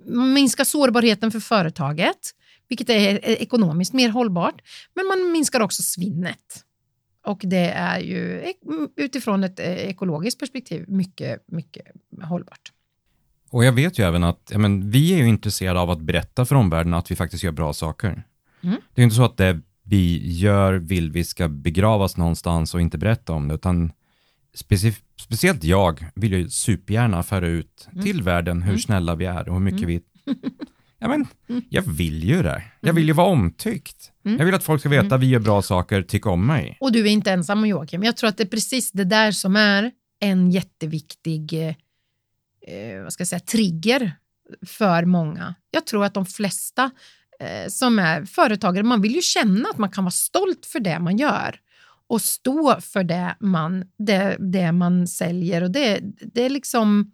minska 0.09 0.65
sårbarheten 0.65 1.31
för 1.31 1.41
företaget, 1.41 2.31
vilket 2.69 2.91
är 2.91 3.29
ekonomiskt 3.29 3.93
mer 3.93 4.09
hållbart, 4.09 4.63
men 4.95 5.07
man 5.07 5.33
minskar 5.33 5.61
också 5.61 5.83
svinnet. 5.83 6.65
Och 7.25 7.41
det 7.43 7.71
är 7.71 7.99
ju 7.99 8.53
utifrån 8.97 9.45
ett 9.45 9.61
ekologiskt 9.61 10.41
perspektiv 10.41 10.85
mycket, 10.89 11.45
mycket 11.47 11.87
hållbart. 12.23 12.73
Och 13.51 13.65
jag 13.65 13.73
vet 13.73 13.99
ju 13.99 14.05
även 14.05 14.25
att 14.25 14.53
men, 14.57 14.91
vi 14.91 15.13
är 15.13 15.19
ju 15.19 15.29
intresserade 15.29 15.81
av 15.81 15.91
att 15.91 16.01
berätta 16.01 16.45
för 16.45 16.55
omvärlden 16.55 16.95
att 16.95 17.11
vi 17.11 17.17
faktiskt 17.17 17.43
gör 17.43 17.53
bra 17.53 17.73
saker. 17.73 18.23
Mm. 18.63 18.81
Det 18.95 19.03
är 19.03 19.05
inte 19.05 19.17
så 19.17 19.25
att 19.25 19.37
det 19.37 19.61
vi 19.89 20.33
gör 20.33 20.75
vill 20.75 21.11
vi 21.11 21.25
ska 21.25 21.49
begravas 21.49 22.17
någonstans 22.17 22.75
och 22.75 22.81
inte 22.81 22.99
berätta 22.99 23.33
om 23.33 23.49
det, 23.49 23.55
utan 23.55 23.93
speci 24.55 24.95
speciellt 25.21 25.65
jag 25.65 26.05
vill 26.15 26.33
ju 26.33 26.49
supergärna 26.51 27.23
föra 27.23 27.47
ut 27.49 27.89
Mm. 27.93 28.05
till 28.05 28.23
världen 28.23 28.63
hur 28.63 28.71
Mm. 28.71 28.81
snälla 28.81 29.15
vi 29.15 29.25
är 29.25 29.49
och 29.49 29.55
hur 29.55 29.61
mycket 29.61 29.83
Mm. 29.83 29.89
vi... 30.25 30.33
Ja, 30.99 31.09
men, 31.09 31.27
Mm. 31.49 31.63
jag 31.69 31.83
vill 31.83 32.25
ju 32.25 32.43
det. 32.43 32.63
Jag 32.81 32.93
vill 32.93 33.07
ju 33.07 33.13
vara 33.13 33.27
omtyckt. 33.27 34.13
Mm. 34.25 34.39
Jag 34.39 34.45
vill 34.47 34.55
att 34.55 34.65
folk 34.65 34.81
ska 34.81 34.89
veta 34.89 35.01
Mm. 35.07 35.13
att 35.13 35.21
vi 35.21 35.27
gör 35.27 35.41
bra 35.41 35.63
saker, 35.63 36.03
tycka 36.03 36.31
om 36.31 36.47
mig. 36.47 36.77
Och 36.81 36.93
du 36.93 37.01
är 37.01 37.11
inte 37.11 37.33
ensam 37.33 37.67
Joakim. 37.67 38.03
Jag 38.05 38.17
tror 38.17 38.29
att 38.29 38.37
det 38.37 38.43
är 38.43 38.49
precis 38.49 38.93
det 38.93 39.05
där 39.05 39.33
som 39.33 39.57
är 39.57 39.91
en 40.21 40.51
jätteviktig 40.51 41.53
eh, 41.53 41.75
eh, 42.67 43.03
vad 43.03 43.13
ska 43.13 43.21
jag 43.21 43.29
säga, 43.29 43.41
trigger 43.41 44.13
för 44.67 45.05
många. 45.05 45.55
Jag 45.71 45.87
tror 45.87 46.05
att 46.05 46.15
de 46.15 46.27
flesta 46.27 46.91
eh, 47.41 47.69
som 47.69 47.99
är 47.99 48.25
företagare, 48.25 48.85
man 48.85 49.03
vill 49.03 49.15
ju 49.15 49.23
känna 49.23 49.69
att 49.69 49.79
man 49.79 49.91
kan 49.91 50.05
vara 50.05 50.11
stolt 50.11 50.67
för 50.67 50.81
det 50.81 50.99
man 50.99 51.17
gör 51.17 51.61
och 52.09 52.23
stå 52.23 52.81
för 52.81 53.05
det 53.05 53.37
man, 53.41 53.85
det, 53.99 54.37
det 54.39 54.73
man 54.73 55.07
säljer. 55.07 55.63
Och 55.63 55.71
det, 55.71 56.01
det, 56.35 56.43
är 56.43 56.51
liksom, 56.51 57.13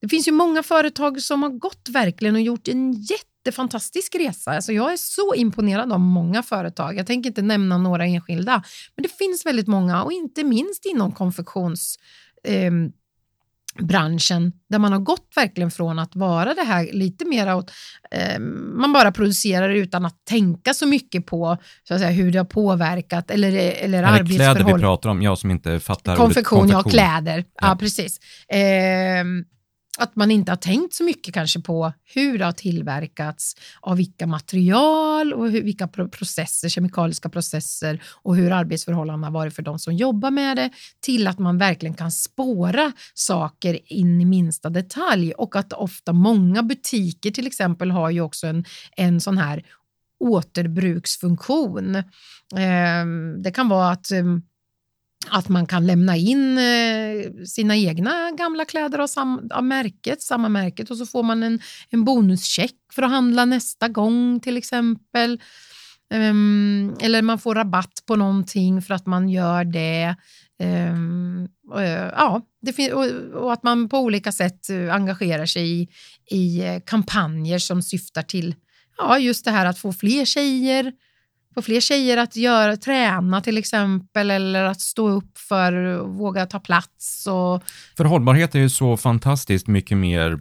det 0.00 0.08
finns 0.08 0.28
ju 0.28 0.32
många 0.32 0.62
företag 0.62 1.22
som 1.22 1.42
har 1.42 1.50
gått 1.50 1.88
verkligen 1.88 2.34
och 2.34 2.40
gjort 2.40 2.68
en 2.68 2.92
jättefantastisk 2.92 4.14
resa. 4.14 4.50
Alltså 4.50 4.72
jag 4.72 4.92
är 4.92 4.96
så 4.96 5.34
imponerad 5.34 5.92
av 5.92 6.00
många 6.00 6.42
företag. 6.42 6.96
Jag 6.96 7.06
tänker 7.06 7.30
inte 7.30 7.42
nämna 7.42 7.78
några 7.78 8.06
enskilda, 8.06 8.62
men 8.96 9.02
det 9.02 9.16
finns 9.18 9.46
väldigt 9.46 9.66
många 9.66 10.02
och 10.02 10.12
inte 10.12 10.44
minst 10.44 10.86
inom 10.86 11.12
konfektions 11.12 11.98
eh, 12.44 12.72
branschen 13.78 14.52
där 14.68 14.78
man 14.78 14.92
har 14.92 14.98
gått 14.98 15.32
verkligen 15.36 15.70
från 15.70 15.98
att 15.98 16.16
vara 16.16 16.54
det 16.54 16.62
här 16.62 16.88
lite 16.92 17.24
mer 17.24 17.54
åt, 17.54 17.70
eh, 18.10 18.38
man 18.74 18.92
bara 18.92 19.12
producerar 19.12 19.68
utan 19.68 20.04
att 20.06 20.24
tänka 20.24 20.74
så 20.74 20.86
mycket 20.86 21.26
på 21.26 21.56
så 21.88 21.94
att 21.94 22.00
säga, 22.00 22.12
hur 22.12 22.32
det 22.32 22.38
har 22.38 22.44
påverkat 22.44 23.30
eller, 23.30 23.48
eller 23.48 24.02
det 24.02 24.08
kläder 24.08 24.24
vi 24.24 24.34
arbetsförhållanden. 24.34 24.80
pratar 24.80 25.10
om? 25.10 25.22
Jag 25.22 25.38
som 25.38 25.50
inte 25.50 25.80
fattar 25.80 26.16
Konfektion, 26.16 26.58
ordet 26.58 26.72
ja, 26.72 26.82
kläder. 26.82 27.44
Ja, 27.60 27.68
Ja. 27.68 27.76
precis. 27.76 28.18
Eh, 28.48 29.24
att 30.00 30.16
man 30.16 30.30
inte 30.30 30.52
har 30.52 30.56
tänkt 30.56 30.94
så 30.94 31.04
mycket 31.04 31.34
kanske 31.34 31.60
på 31.60 31.92
hur 32.14 32.38
det 32.38 32.44
har 32.44 32.52
tillverkats, 32.52 33.56
av 33.80 33.96
vilka 33.96 34.26
material 34.26 35.32
och 35.32 35.50
hur, 35.50 35.62
vilka 35.62 35.88
processer, 35.88 36.68
kemikaliska 36.68 37.28
processer 37.28 38.02
och 38.22 38.36
hur 38.36 38.52
arbetsförhållandena 38.52 39.26
har 39.26 39.32
varit 39.32 39.54
för 39.54 39.62
de 39.62 39.78
som 39.78 39.94
jobbar 39.94 40.30
med 40.30 40.56
det, 40.56 40.70
till 41.00 41.26
att 41.26 41.38
man 41.38 41.58
verkligen 41.58 41.94
kan 41.94 42.12
spåra 42.12 42.92
saker 43.14 43.78
in 43.92 44.20
i 44.20 44.24
minsta 44.24 44.70
detalj 44.70 45.32
och 45.32 45.56
att 45.56 45.72
ofta 45.72 46.12
många 46.12 46.62
butiker 46.62 47.30
till 47.30 47.46
exempel 47.46 47.90
har 47.90 48.10
ju 48.10 48.20
också 48.20 48.46
en, 48.46 48.64
en 48.96 49.20
sån 49.20 49.38
här 49.38 49.64
återbruksfunktion. 50.20 51.96
Eh, 51.96 53.06
det 53.42 53.50
kan 53.50 53.68
vara 53.68 53.90
att 53.90 54.10
eh, 54.10 54.24
att 55.28 55.48
man 55.48 55.66
kan 55.66 55.86
lämna 55.86 56.16
in 56.16 56.58
eh, 56.58 57.44
sina 57.46 57.76
egna 57.76 58.30
gamla 58.30 58.64
kläder 58.64 58.98
av, 58.98 59.06
sam, 59.06 59.48
av 59.54 59.64
märket, 59.64 60.22
samma 60.22 60.48
märket 60.48 60.90
och 60.90 60.96
så 60.96 61.06
får 61.06 61.22
man 61.22 61.42
en, 61.42 61.60
en 61.90 62.04
bonuscheck 62.04 62.76
för 62.94 63.02
att 63.02 63.10
handla 63.10 63.44
nästa 63.44 63.88
gång 63.88 64.40
till 64.40 64.56
exempel. 64.56 65.40
Um, 66.14 66.96
eller 67.00 67.22
man 67.22 67.38
får 67.38 67.54
rabatt 67.54 68.02
på 68.06 68.16
någonting 68.16 68.82
för 68.82 68.94
att 68.94 69.06
man 69.06 69.28
gör 69.28 69.64
det. 69.64 70.16
Um, 70.92 71.48
och, 71.70 71.82
eh, 71.82 72.12
ja, 72.16 72.42
det 72.62 72.72
fin- 72.72 72.92
och, 72.92 73.06
och 73.42 73.52
att 73.52 73.62
man 73.62 73.88
på 73.88 73.98
olika 73.98 74.32
sätt 74.32 74.70
eh, 74.70 74.94
engagerar 74.94 75.46
sig 75.46 75.82
i, 75.82 75.88
i 76.36 76.80
kampanjer 76.86 77.58
som 77.58 77.82
syftar 77.82 78.22
till 78.22 78.54
ja, 78.96 79.18
just 79.18 79.44
det 79.44 79.50
här 79.50 79.66
att 79.66 79.78
få 79.78 79.92
fler 79.92 80.24
tjejer 80.24 80.92
få 81.54 81.62
fler 81.62 81.80
tjejer 81.80 82.16
att 82.16 82.36
göra, 82.36 82.76
träna 82.76 83.40
till 83.40 83.58
exempel 83.58 84.30
eller 84.30 84.64
att 84.64 84.80
stå 84.80 85.08
upp 85.08 85.38
för 85.38 85.72
och 85.72 86.08
våga 86.14 86.46
ta 86.46 86.60
plats. 86.60 87.26
Och, 87.26 87.62
För 87.96 88.04
hållbarhet 88.04 88.54
är 88.54 88.58
ju 88.58 88.70
så 88.70 88.96
fantastiskt 88.96 89.66
mycket 89.66 89.96
mer 89.98 90.38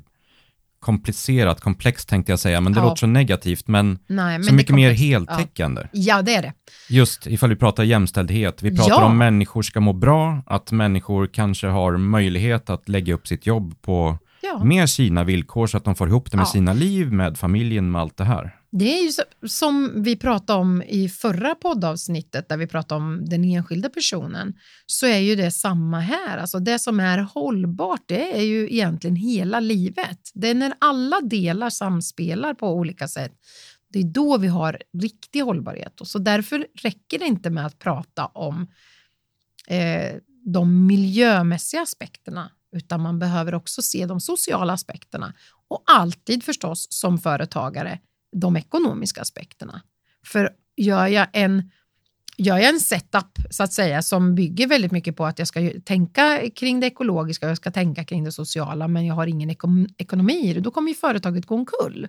komplicerat, 0.79 1.61
komplext 1.61 2.09
tänkte 2.09 2.31
jag 2.31 2.39
säga, 2.39 2.61
men 2.61 2.73
det 2.73 2.79
Ja. 2.79 2.83
låter 2.83 2.95
så 2.99 3.07
negativt, 3.07 3.67
men, 3.67 3.99
nej, 4.07 4.37
men 4.37 4.43
så 4.43 4.53
mycket 4.53 4.75
mer 4.75 4.91
heltäckande. 4.91 5.81
Ja. 5.81 5.87
ja, 6.17 6.21
det 6.21 6.35
är 6.35 6.41
det. 6.41 6.53
Just 6.89 7.27
ifall 7.27 7.49
vi 7.49 7.55
pratar 7.55 7.83
jämställdhet, 7.83 8.63
vi 8.63 8.75
pratar 8.75 8.89
Ja. 8.91 9.05
om 9.05 9.17
människor 9.17 9.61
ska 9.61 9.79
må 9.79 9.93
bra, 9.93 10.43
att 10.45 10.71
människor 10.71 11.27
kanske 11.27 11.67
har 11.67 11.97
möjlighet 11.97 12.69
att 12.69 12.89
lägga 12.89 13.13
upp 13.13 13.27
sitt 13.27 13.45
jobb 13.45 13.81
på 13.81 14.17
med 14.63 14.89
sina 14.89 15.23
villkor 15.23 15.67
så 15.67 15.77
att 15.77 15.85
de 15.85 15.95
får 15.95 16.07
ihop 16.07 16.31
det 16.31 16.37
med 16.37 16.47
sina 16.47 16.73
liv, 16.73 17.11
med 17.11 17.37
familjen, 17.37 17.91
med 17.91 18.01
allt 18.01 18.17
det 18.17 18.23
här. 18.23 18.55
Det 18.71 18.99
är 18.99 19.03
ju 19.03 19.11
så, 19.11 19.23
som 19.47 20.03
vi 20.03 20.15
pratade 20.15 20.59
om 20.59 20.81
i 20.81 21.09
förra 21.09 21.55
poddavsnittet 21.55 22.49
där 22.49 22.57
vi 22.57 22.67
pratade 22.67 23.01
om 23.01 23.25
den 23.25 23.43
enskilda 23.43 23.89
personen 23.89 24.53
så 24.85 25.05
är 25.05 25.17
ju 25.17 25.35
det 25.35 25.51
samma 25.51 25.99
här. 25.99 26.37
Alltså 26.37 26.59
det 26.59 26.79
som 26.79 26.99
är 26.99 27.17
hållbart 27.17 28.03
det 28.05 28.37
är 28.37 28.41
ju 28.41 28.73
egentligen 28.73 29.15
hela 29.15 29.59
livet. 29.59 30.19
Det 30.33 30.49
är 30.49 30.55
när 30.55 30.73
alla 30.79 31.21
delar 31.21 31.69
samspelar 31.69 32.53
på 32.53 32.73
olika 32.73 33.07
sätt. 33.07 33.33
Det 33.93 33.99
är 33.99 34.03
då 34.03 34.37
vi 34.37 34.47
har 34.47 34.81
riktig 35.01 35.41
hållbarhet 35.41 36.01
och 36.01 36.07
så 36.07 36.19
därför 36.19 36.67
räcker 36.75 37.19
det 37.19 37.25
inte 37.25 37.49
med 37.49 37.65
att 37.65 37.79
prata 37.79 38.25
om 38.25 38.67
eh, 39.67 40.15
de 40.45 40.87
miljömässiga 40.87 41.81
aspekterna 41.81 42.51
utan 42.71 43.01
man 43.01 43.19
behöver 43.19 43.53
också 43.53 43.81
se 43.81 44.05
de 44.05 44.19
sociala 44.19 44.73
aspekterna 44.73 45.33
och 45.67 45.83
alltid 45.85 46.43
förstås 46.43 46.87
som 46.89 47.17
företagare 47.17 47.99
de 48.31 48.57
ekonomiska 48.57 49.21
aspekterna. 49.21 49.81
För 50.25 50.49
gör 50.77 51.07
jag 51.07 51.27
en 51.33 51.71
gör 52.37 52.57
jag 52.57 52.69
en 52.69 52.79
setup 52.79 53.37
så 53.49 53.63
att 53.63 53.73
säga 53.73 54.01
som 54.01 54.35
bygger 54.35 54.67
väldigt 54.67 54.91
mycket 54.91 55.15
på 55.15 55.25
att 55.25 55.39
jag 55.39 55.47
ska 55.47 55.71
tänka 55.85 56.49
kring 56.55 56.79
det 56.79 56.87
ekologiska 56.87 57.45
och 57.45 57.49
jag 57.49 57.57
ska 57.57 57.71
tänka 57.71 58.03
kring 58.03 58.23
det 58.23 58.31
sociala 58.31 58.87
men 58.87 59.05
jag 59.05 59.15
har 59.15 59.27
ingen 59.27 59.49
ekonom 59.49 59.87
ekonomi 59.97 60.49
i 60.49 60.53
det, 60.53 60.59
då 60.59 60.71
kommer 60.71 60.89
ju 60.89 60.95
företaget 60.95 61.45
gå 61.45 61.55
omkull. 61.55 62.07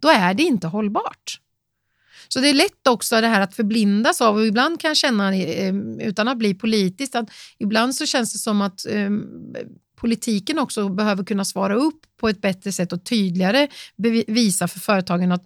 Då 0.00 0.08
är 0.08 0.34
det 0.34 0.42
inte 0.42 0.66
hållbart. 0.66 1.40
Så 2.28 2.40
det 2.40 2.48
är 2.48 2.54
lätt 2.54 2.86
också 2.86 3.20
det 3.20 3.26
här 3.26 3.40
att 3.40 3.54
förblindas 3.54 4.20
av 4.20 4.36
och 4.36 4.46
ibland 4.46 4.80
kan 4.80 4.88
jag 4.88 4.96
känna 4.96 5.36
eh, 5.36 5.74
utan 6.00 6.28
att 6.28 6.38
bli 6.38 6.54
politisk 6.54 7.14
att 7.14 7.30
ibland 7.58 7.94
så 7.94 8.06
känns 8.06 8.32
det 8.32 8.38
som 8.38 8.60
att 8.60 8.86
um, 8.90 9.54
politiken 9.96 10.58
också 10.58 10.88
behöver 10.88 11.24
kunna 11.24 11.44
svara 11.44 11.74
upp 11.74 12.00
på 12.20 12.28
ett 12.28 12.40
bättre 12.40 12.72
sätt 12.72 12.92
och 12.92 13.04
tydligare 13.04 13.68
visa 14.26 14.68
för 14.68 14.80
företagen 14.80 15.32
att 15.32 15.44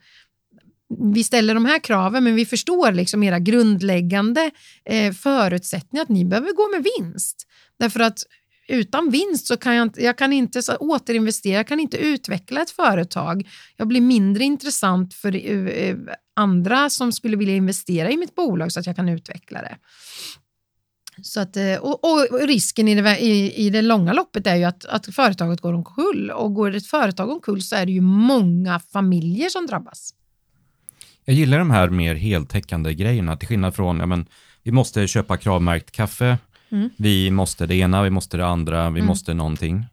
vi 1.14 1.24
ställer 1.24 1.54
de 1.54 1.64
här 1.64 1.78
kraven 1.78 2.24
men 2.24 2.34
vi 2.34 2.46
förstår 2.46 2.92
liksom 2.92 3.22
era 3.22 3.38
grundläggande 3.38 4.50
eh, 4.84 5.12
förutsättningar 5.12 6.02
att 6.02 6.08
ni 6.08 6.24
behöver 6.24 6.52
gå 6.52 6.68
med 6.68 6.86
vinst. 6.98 7.46
Därför 7.78 8.00
att 8.00 8.18
utan 8.68 9.10
vinst 9.10 9.46
så 9.46 9.56
kan 9.56 9.74
jag, 9.74 9.90
jag 9.96 10.18
kan 10.18 10.32
inte 10.32 10.62
så, 10.62 10.76
återinvestera, 10.76 11.56
jag 11.56 11.66
kan 11.66 11.80
inte 11.80 11.96
utveckla 11.96 12.62
ett 12.62 12.70
företag. 12.70 13.48
Jag 13.76 13.88
blir 13.88 14.00
mindre 14.00 14.44
intressant 14.44 15.14
för 15.14 15.34
eh, 15.36 15.66
eh, 15.66 15.96
andra 16.36 16.90
som 16.90 17.12
skulle 17.12 17.36
vilja 17.36 17.54
investera 17.54 18.10
i 18.10 18.16
mitt 18.16 18.34
bolag 18.34 18.72
så 18.72 18.80
att 18.80 18.86
jag 18.86 18.96
kan 18.96 19.08
utveckla 19.08 19.62
det. 19.62 19.76
Så 21.22 21.40
att, 21.40 21.56
eh, 21.56 21.76
och, 21.76 22.04
och 22.04 22.40
risken 22.46 22.88
i 22.88 22.94
det, 22.94 23.18
i, 23.18 23.66
i 23.66 23.70
det 23.70 23.82
långa 23.82 24.12
loppet 24.12 24.46
är 24.46 24.56
ju 24.56 24.64
att, 24.64 24.84
att 24.84 25.14
företaget 25.14 25.60
går 25.60 25.72
omkull 25.72 26.30
och 26.30 26.54
går 26.54 26.74
ett 26.74 26.86
företag 26.86 27.30
omkull 27.30 27.62
så 27.62 27.76
är 27.76 27.86
det 27.86 27.92
ju 27.92 28.00
många 28.00 28.80
familjer 28.80 29.48
som 29.48 29.66
drabbas. 29.66 30.14
Jag 31.24 31.36
gillar 31.36 31.58
de 31.58 31.70
här 31.70 31.88
mer 31.88 32.14
heltäckande 32.14 32.94
grejerna, 32.94 33.36
till 33.36 33.48
skillnad 33.48 33.74
från, 33.74 34.00
ja, 34.00 34.06
men, 34.06 34.26
vi 34.62 34.72
måste 34.72 35.06
köpa 35.06 35.36
kravmärkt 35.36 35.90
kaffe, 35.90 36.38
mm. 36.70 36.90
vi 36.96 37.30
måste 37.30 37.66
det 37.66 37.74
ena, 37.74 38.02
vi 38.02 38.10
måste 38.10 38.36
det 38.36 38.46
andra, 38.46 38.90
vi 38.90 39.00
mm. 39.00 39.06
måste 39.06 39.34
någonting. 39.34 39.84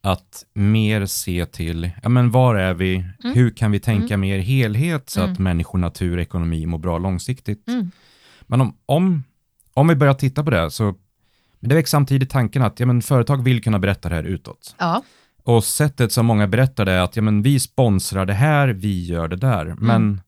Att 0.00 0.44
mer 0.52 1.06
se 1.06 1.46
till, 1.46 1.90
ja 2.02 2.08
men 2.08 2.30
var 2.30 2.54
är 2.54 2.74
vi, 2.74 2.94
mm. 2.94 3.34
hur 3.34 3.50
kan 3.50 3.70
vi 3.70 3.80
tänka 3.80 4.14
mm. 4.14 4.20
mer 4.20 4.38
helhet 4.38 5.10
så 5.10 5.20
att 5.20 5.26
mm. 5.26 5.44
människor, 5.44 5.78
natur, 5.78 6.18
ekonomi 6.18 6.66
mår 6.66 6.78
bra 6.78 6.98
långsiktigt. 6.98 7.68
Mm. 7.68 7.90
Men 8.46 8.60
om, 8.60 8.76
om, 8.86 9.24
om 9.76 9.88
vi 9.88 9.94
börjar 9.94 10.14
titta 10.14 10.44
på 10.44 10.50
det, 10.50 10.70
så 10.70 10.94
det 11.60 11.74
väcks 11.74 11.90
samtidigt 11.90 12.30
tanken 12.30 12.62
att 12.62 12.80
ja, 12.80 12.86
men 12.86 13.02
företag 13.02 13.44
vill 13.44 13.62
kunna 13.62 13.78
berätta 13.78 14.08
det 14.08 14.14
här 14.14 14.24
utåt. 14.24 14.74
Ja. 14.78 15.02
Och 15.42 15.64
sättet 15.64 16.12
som 16.12 16.26
många 16.26 16.46
berättar 16.46 16.84
det 16.84 16.92
är 16.92 17.00
att 17.00 17.16
ja, 17.16 17.22
men 17.22 17.42
vi 17.42 17.60
sponsrar 17.60 18.26
det 18.26 18.34
här, 18.34 18.68
vi 18.68 19.04
gör 19.04 19.28
det 19.28 19.36
där. 19.36 19.74
Men 19.78 20.20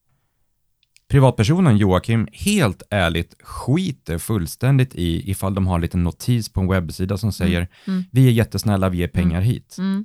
privatpersonen 1.09 1.77
Joakim 1.77 2.29
helt 2.33 2.83
ärligt 2.91 3.35
skiter 3.43 4.19
fullständigt 4.19 4.95
i 4.95 5.31
ifall 5.31 5.55
de 5.55 5.67
har 5.67 5.75
en 5.75 5.81
liten 5.81 6.05
notis 6.05 6.49
på 6.49 6.61
en 6.61 6.69
webbsida 6.69 7.19
som 7.19 7.27
mm. 7.27 7.33
säger 7.33 7.59
mm. 7.59 7.69
Mm. 7.87 8.05
vi 8.13 8.27
är 8.27 8.33
jättesnälla, 8.33 8.89
vi 8.89 8.99
ger 8.99 9.09
pengar 9.09 9.39
mm. 9.39 9.43
hit. 9.43 9.77
Mm. 9.79 10.05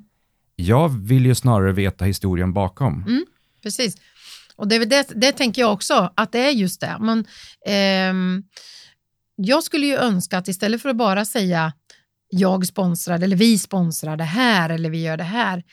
Jag 0.56 0.90
vill 0.90 1.26
ju 1.26 1.36
snarare 1.36 1.72
veta 1.72 2.06
historien 2.06 2.54
bakom. 2.54 3.04
Mm, 3.08 3.26
precis. 3.64 3.98
Och 4.56 4.68
det, 4.68 4.86
det, 4.86 5.08
det 5.16 5.32
tänker 5.32 5.62
jag 5.62 5.74
också, 5.74 6.12
att 6.16 6.32
det 6.32 6.40
är 6.40 6.52
just 6.52 6.82
det. 6.82 6.98
Men, 7.00 7.26
ehm, 7.68 8.44
jag 9.36 9.64
skulle 9.64 9.86
ju 9.86 9.96
önska 9.96 10.38
att 10.38 10.48
istället 10.48 10.82
för 10.82 10.90
att 10.90 10.96
bara 10.96 11.26
säga 11.26 11.74
jag 12.30 12.68
sponsrar 12.68 13.24
eller 13.24 13.36
vi 13.36 13.60
sponsrar 13.60 14.18
det 14.18 14.24
här 14.24 14.70
eller 14.70 14.90
vi 14.90 15.02
gör 15.02 15.18
det 15.18 15.24
här, 15.24 15.64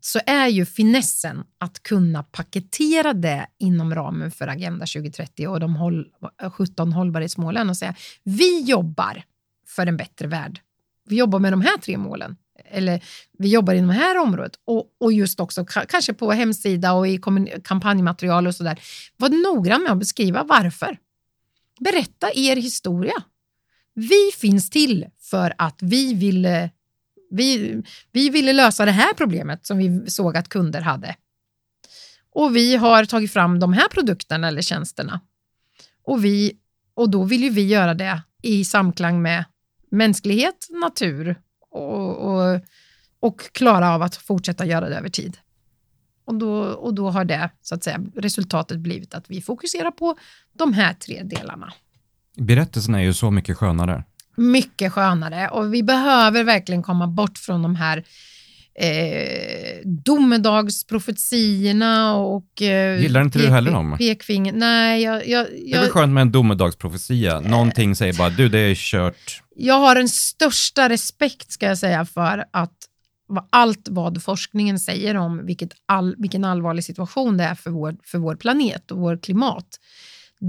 så 0.00 0.20
är 0.26 0.46
ju 0.46 0.66
finessen 0.66 1.44
att 1.58 1.82
kunna 1.82 2.22
paketera 2.22 3.12
det 3.12 3.46
inom 3.58 3.94
ramen 3.94 4.30
för 4.30 4.48
Agenda 4.48 4.86
2030 4.86 5.48
och 5.48 5.60
de 5.60 5.76
håll, 5.76 6.06
17 6.52 6.92
hållbarhetsmålen 6.92 7.70
och 7.70 7.76
säga 7.76 7.94
vi 8.22 8.60
jobbar 8.60 9.22
för 9.66 9.86
en 9.86 9.96
bättre 9.96 10.26
värld. 10.26 10.60
Vi 11.08 11.16
jobbar 11.16 11.38
med 11.38 11.52
de 11.52 11.60
här 11.60 11.78
tre 11.78 11.98
målen 11.98 12.36
eller 12.64 13.04
vi 13.38 13.48
jobbar 13.48 13.74
inom 13.74 13.88
det 13.88 13.94
här 13.94 14.18
området 14.18 14.52
och, 14.64 14.86
och 15.00 15.12
just 15.12 15.40
också 15.40 15.64
kanske 15.64 16.14
på 16.14 16.32
hemsida 16.32 16.92
och 16.92 17.08
i 17.08 17.20
kampanjmaterial 17.64 18.46
och 18.46 18.54
sådär. 18.54 18.80
Var 19.16 19.28
noggrann 19.28 19.82
med 19.82 19.92
att 19.92 19.98
beskriva 19.98 20.42
varför. 20.42 20.96
Berätta 21.80 22.30
er 22.34 22.56
historia. 22.56 23.22
Vi 23.94 24.30
finns 24.36 24.70
till 24.70 25.06
för 25.20 25.54
att 25.58 25.78
vi 25.80 26.14
ville, 26.14 26.70
vi, 27.30 27.82
vi 28.12 28.30
ville 28.30 28.52
lösa 28.52 28.84
det 28.84 28.92
här 28.92 29.14
problemet 29.14 29.66
som 29.66 29.78
vi 29.78 30.10
såg 30.10 30.36
att 30.36 30.48
kunder 30.48 30.80
hade. 30.80 31.16
Och 32.30 32.56
vi 32.56 32.76
har 32.76 33.04
tagit 33.04 33.32
fram 33.32 33.60
de 33.60 33.72
här 33.72 33.88
produkterna 33.88 34.48
eller 34.48 34.62
tjänsterna. 34.62 35.20
Och, 36.04 36.24
vi, 36.24 36.52
och 36.94 37.10
då 37.10 37.24
vill 37.24 37.42
ju 37.42 37.50
vi 37.50 37.66
göra 37.66 37.94
det 37.94 38.22
i 38.42 38.64
samklang 38.64 39.22
med 39.22 39.44
mänsklighet, 39.90 40.68
natur 40.70 41.40
och, 41.70 42.16
och, 42.16 42.60
och 43.20 43.52
klara 43.52 43.94
av 43.94 44.02
att 44.02 44.16
fortsätta 44.16 44.66
göra 44.66 44.88
det 44.88 44.96
över 44.96 45.08
tid. 45.08 45.38
Och 46.32 46.38
då, 46.38 46.52
och 46.62 46.94
då 46.94 47.10
har 47.10 47.24
det 47.24 47.50
så 47.62 47.74
att 47.74 47.84
säga 47.84 48.00
resultatet 48.16 48.78
blivit 48.78 49.14
att 49.14 49.30
vi 49.30 49.40
fokuserar 49.40 49.90
på 49.90 50.16
de 50.58 50.72
här 50.72 50.94
tre 50.94 51.22
delarna. 51.22 51.72
Berättelsen 52.36 52.94
är 52.94 53.00
ju 53.00 53.14
så 53.14 53.30
mycket 53.30 53.56
skönare 53.56 54.04
mycket 54.36 54.92
skönare 54.92 55.48
och 55.48 55.74
vi 55.74 55.82
behöver 55.82 56.44
verkligen 56.44 56.82
komma 56.82 57.06
bort 57.06 57.38
från 57.38 57.62
de 57.62 57.76
här 57.76 58.04
eh, 58.74 59.80
domedagsprofetiorna 59.84 62.16
och... 62.16 62.62
Eh, 62.62 63.02
Gillar 63.02 63.22
inte 63.22 63.38
du 63.38 63.48
heller 63.48 63.72
dem? 63.72 63.96
Pekfinger. 63.98 64.52
Nej, 64.52 65.02
jag, 65.02 65.28
jag, 65.28 65.46
Det 65.46 65.72
är 65.72 65.80
väl 65.80 65.90
skönt 65.90 66.12
med 66.12 66.20
en 66.20 66.32
domedagsprofetia. 66.32 67.40
Någonting 67.40 67.96
säger 67.96 68.12
bara, 68.12 68.30
du 68.30 68.48
det 68.48 68.58
är 68.58 68.74
kört. 68.74 69.42
Jag 69.56 69.78
har 69.78 69.94
den 69.94 70.08
största 70.08 70.88
respekt 70.88 71.52
ska 71.52 71.66
jag 71.66 71.78
säga 71.78 72.04
för 72.04 72.44
att 72.50 72.81
allt 73.50 73.88
vad 73.88 74.22
forskningen 74.22 74.78
säger 74.78 75.16
om 75.16 75.46
vilket 75.46 75.72
all, 75.86 76.14
vilken 76.18 76.44
allvarlig 76.44 76.84
situation 76.84 77.36
det 77.36 77.44
är 77.44 77.54
för 77.54 77.70
vår, 77.70 77.96
för 78.04 78.18
vår 78.18 78.36
planet 78.36 78.90
och 78.90 78.98
vår 78.98 79.16
klimat 79.16 79.78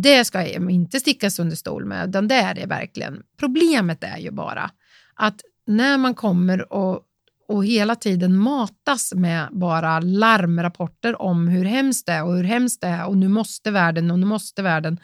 det 0.02 0.26
ska 0.26 0.48
jag 0.48 0.72
inte 0.72 1.00
stickas 1.00 1.40
under 1.40 1.56
stol 1.56 1.86
med, 1.86 2.10
utan 2.10 2.28
det 2.28 2.36
är 2.36 2.54
det 2.56 2.66
verkligen. 2.66 3.24
Problemet 3.40 4.04
är 4.04 4.18
ju 4.18 4.32
bara 4.32 4.72
att 5.14 5.42
när 5.68 5.98
man 5.98 6.16
kommer 6.16 6.74
och, 6.74 7.02
och 7.48 7.66
hela 7.66 7.96
tiden 7.96 8.38
matas 8.38 9.14
med 9.16 9.48
bara 9.52 10.00
larmrapporter 10.00 11.22
om 11.22 11.48
hur 11.48 11.66
hemskt 11.66 12.06
det 12.06 12.12
är 12.12 12.24
och 12.24 12.36
hur 12.36 12.44
hemskt 12.44 12.82
det 12.82 12.88
är 12.88 13.08
och 13.08 13.18
nu 13.18 13.28
måste 13.28 13.72
världen 13.72 14.12
och 14.12 14.20
nu 14.20 14.26
måste 14.26 14.62
världen 14.62 15.00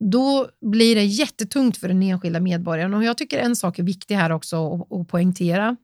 då 0.00 0.48
blir 0.60 0.94
det 0.94 1.04
jättetungt 1.04 1.76
för 1.76 1.88
den 1.88 2.02
enskilda 2.02 2.40
medborgaren. 2.40 2.94
Och 2.94 3.04
jag 3.04 3.18
tycker 3.18 3.38
en 3.38 3.56
sak 3.56 3.78
är 3.78 3.82
viktig 3.82 4.14
här 4.14 4.32
också 4.32 4.86
att 4.90 5.08
poängtera. 5.08 5.76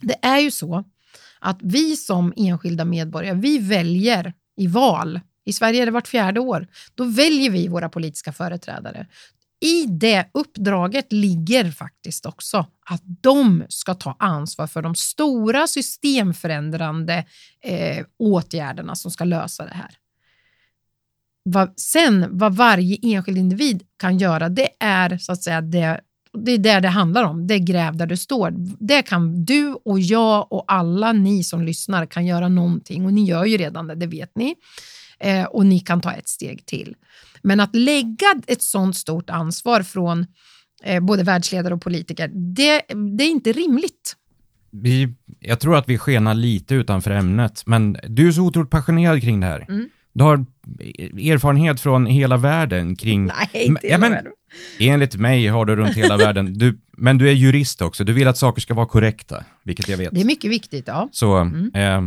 Det 0.00 0.16
är 0.22 0.38
ju 0.38 0.50
så 0.50 0.84
att 1.40 1.58
vi 1.62 1.96
som 1.96 2.32
enskilda 2.36 2.84
medborgare, 2.84 3.36
vi 3.36 3.58
väljer 3.58 4.32
i 4.56 4.66
val 4.66 5.20
i 5.44 5.52
Sverige 5.52 5.82
är 5.82 5.86
det 5.86 5.92
vart 5.92 6.08
fjärde 6.08 6.40
år. 6.40 6.66
Då 6.94 7.04
väljer 7.04 7.50
vi 7.50 7.68
våra 7.68 7.88
politiska 7.88 8.32
företrädare. 8.32 9.06
I 9.60 9.86
det 9.86 10.28
uppdraget 10.34 11.12
ligger 11.12 11.70
faktiskt 11.70 12.26
också 12.26 12.66
att 12.90 13.02
de 13.04 13.64
ska 13.68 13.94
ta 13.94 14.16
ansvar 14.18 14.66
för 14.66 14.82
de 14.82 14.94
stora 14.94 15.66
systemförändrande 15.66 17.24
eh, 17.62 18.06
åtgärderna 18.18 18.94
som 18.94 19.10
ska 19.10 19.24
lösa 19.24 19.64
det 19.64 19.74
här. 19.74 19.90
Vad, 21.42 21.80
sen 21.80 22.38
vad 22.38 22.56
varje 22.56 22.98
enskild 23.02 23.38
individ 23.38 23.82
kan 23.96 24.18
göra, 24.18 24.48
det 24.48 24.68
är 24.80 25.18
så 25.18 25.32
att 25.32 25.42
säga 25.42 25.60
det 25.60 26.00
det 26.34 26.52
är 26.52 26.58
det 26.58 26.80
det 26.80 26.88
handlar 26.88 27.24
om. 27.24 27.46
Det 27.46 27.54
är 27.54 27.58
gräv 27.58 27.96
där 27.96 28.06
du 28.06 28.16
står. 28.16 28.54
Det 28.86 29.02
kan 29.02 29.44
du 29.44 29.72
och 29.84 30.00
jag 30.00 30.52
och 30.52 30.64
alla 30.68 31.12
ni 31.12 31.44
som 31.44 31.62
lyssnar 31.62 32.06
kan 32.06 32.26
göra 32.26 32.48
någonting 32.48 33.06
och 33.06 33.12
ni 33.12 33.24
gör 33.24 33.44
ju 33.44 33.56
redan 33.56 33.86
det, 33.86 33.94
det 33.94 34.06
vet 34.06 34.36
ni 34.36 34.54
eh, 35.18 35.44
och 35.44 35.66
ni 35.66 35.80
kan 35.80 36.00
ta 36.00 36.12
ett 36.12 36.28
steg 36.28 36.66
till. 36.66 36.94
Men 37.42 37.60
att 37.60 37.76
lägga 37.76 38.34
ett 38.46 38.62
sånt 38.62 38.96
stort 38.96 39.30
ansvar 39.30 39.82
från 39.82 40.26
eh, 40.84 41.00
både 41.00 41.22
världsledare 41.22 41.74
och 41.74 41.82
politiker, 41.82 42.28
det, 42.28 42.82
det 43.18 43.24
är 43.24 43.30
inte 43.30 43.52
rimligt. 43.52 44.16
Vi, 44.70 45.14
jag 45.40 45.60
tror 45.60 45.76
att 45.76 45.88
vi 45.88 45.98
skenar 45.98 46.34
lite 46.34 46.74
utanför 46.74 47.10
ämnet, 47.10 47.62
men 47.66 47.96
du 48.08 48.28
är 48.28 48.32
så 48.32 48.42
otroligt 48.42 48.70
passionerad 48.70 49.22
kring 49.22 49.40
det 49.40 49.46
här. 49.46 49.66
Mm. 49.68 49.88
Du 50.14 50.24
har 50.24 50.44
erfarenhet 51.32 51.80
från 51.80 52.06
hela 52.06 52.36
världen 52.36 52.96
kring... 52.96 53.26
Nej, 53.26 53.48
inte 53.52 53.86
hela 53.86 53.94
ja, 53.94 53.98
men, 53.98 54.12
världen. 54.12 54.32
Enligt 54.78 55.16
mig 55.16 55.46
har 55.46 55.64
du 55.64 55.76
runt 55.76 55.96
hela 55.96 56.16
världen. 56.16 56.58
Du, 56.58 56.78
men 56.96 57.18
du 57.18 57.28
är 57.28 57.32
jurist 57.32 57.82
också. 57.82 58.04
Du 58.04 58.12
vill 58.12 58.28
att 58.28 58.38
saker 58.38 58.60
ska 58.60 58.74
vara 58.74 58.86
korrekta, 58.86 59.44
vilket 59.62 59.88
jag 59.88 59.96
vet. 59.96 60.14
Det 60.14 60.20
är 60.20 60.24
mycket 60.24 60.50
viktigt, 60.50 60.84
ja. 60.86 61.08
Så, 61.12 61.36
mm. 61.36 61.70
eh, 61.74 62.00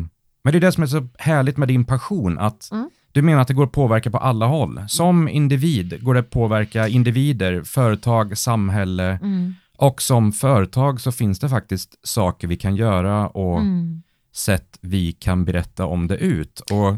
men 0.43 0.51
det 0.51 0.57
är 0.57 0.59
det 0.59 0.71
som 0.71 0.83
är 0.83 0.87
så 0.87 1.07
härligt 1.17 1.57
med 1.57 1.67
din 1.67 1.85
passion, 1.85 2.37
att 2.39 2.71
mm 2.71 2.89
Du 3.11 3.21
menar 3.21 3.41
att 3.41 3.47
det 3.47 3.53
går 3.53 3.63
att 3.63 3.71
påverka 3.71 4.11
på 4.11 4.17
alla 4.17 4.45
håll? 4.45 4.81
Som 4.87 5.27
individ 5.29 6.03
går 6.03 6.13
det 6.13 6.19
att 6.19 6.29
påverka 6.29 6.87
individer, 6.87 7.63
företag, 7.63 8.37
samhälle 8.37 9.19
Mm. 9.21 9.55
och 9.77 10.01
som 10.01 10.31
företag 10.31 11.01
så 11.01 11.11
finns 11.11 11.39
det 11.39 11.49
faktiskt 11.49 12.07
saker 12.07 12.47
vi 12.47 12.57
kan 12.57 12.75
göra 12.75 13.27
och 13.27 13.59
Mm. 13.59 14.03
sätt 14.35 14.77
vi 14.81 15.11
kan 15.11 15.45
berätta 15.45 15.85
om 15.85 16.07
det 16.07 16.17
ut. 16.17 16.59
Och 16.59 16.95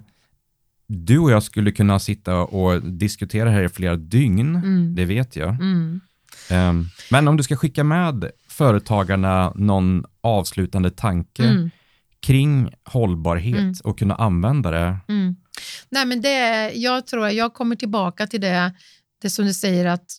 du 0.92 1.20
och 1.20 1.32
jag 1.32 1.44
skulle 1.44 1.72
kunna 1.72 2.00
sitta 2.00 2.36
och 2.38 2.82
diskutera 2.84 3.50
här 3.50 3.64
i 3.64 3.70
flera 3.70 3.96
dygn, 3.96 4.56
Mm. 4.56 4.96
det 4.96 5.06
vet 5.06 5.36
jag. 5.36 5.50
Mm. 5.50 6.02
Ehm, 6.50 6.86
Men 7.12 7.28
om 7.28 7.38
du 7.38 7.44
ska 7.44 7.56
skicka 7.56 7.84
med 7.84 8.32
företagarna 8.48 9.54
någon 9.56 10.06
avslutande 10.22 10.90
tanke 10.92 11.44
Mm. 11.44 11.70
kring 12.20 12.74
hållbarhet 12.84 13.58
Mm. 13.60 13.74
och 13.84 14.00
kunna 14.00 14.16
använda 14.16 14.72
det. 14.72 14.98
Mm. 15.08 15.36
Nej, 15.90 16.06
men 16.06 16.22
det, 16.22 16.72
jag 16.76 17.08
tror 17.08 17.26
att 17.26 17.34
jag 17.34 17.54
kommer 17.54 17.76
tillbaka 17.76 18.28
till 18.28 18.42
det, 18.42 18.74
det 19.22 19.30
som 19.30 19.46
du 19.46 19.54
säger 19.54 19.86
att 19.86 20.12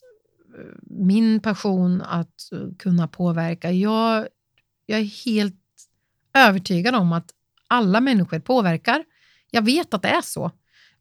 eh, 0.57 0.75
min 0.89 1.39
passion 1.39 2.01
att 2.01 2.51
eh, 2.51 2.59
kunna 2.79 3.07
påverka. 3.07 3.71
Jag, 3.71 4.27
jag 4.85 4.99
är 4.99 5.25
helt 5.25 5.55
övertygad 6.33 6.95
om 6.95 7.13
att 7.13 7.29
alla 7.67 8.01
människor 8.01 8.39
påverkar. 8.39 9.03
Jag 9.51 9.61
vet 9.65 9.93
att 9.93 10.01
det 10.01 10.07
är 10.09 10.21
så. 10.21 10.51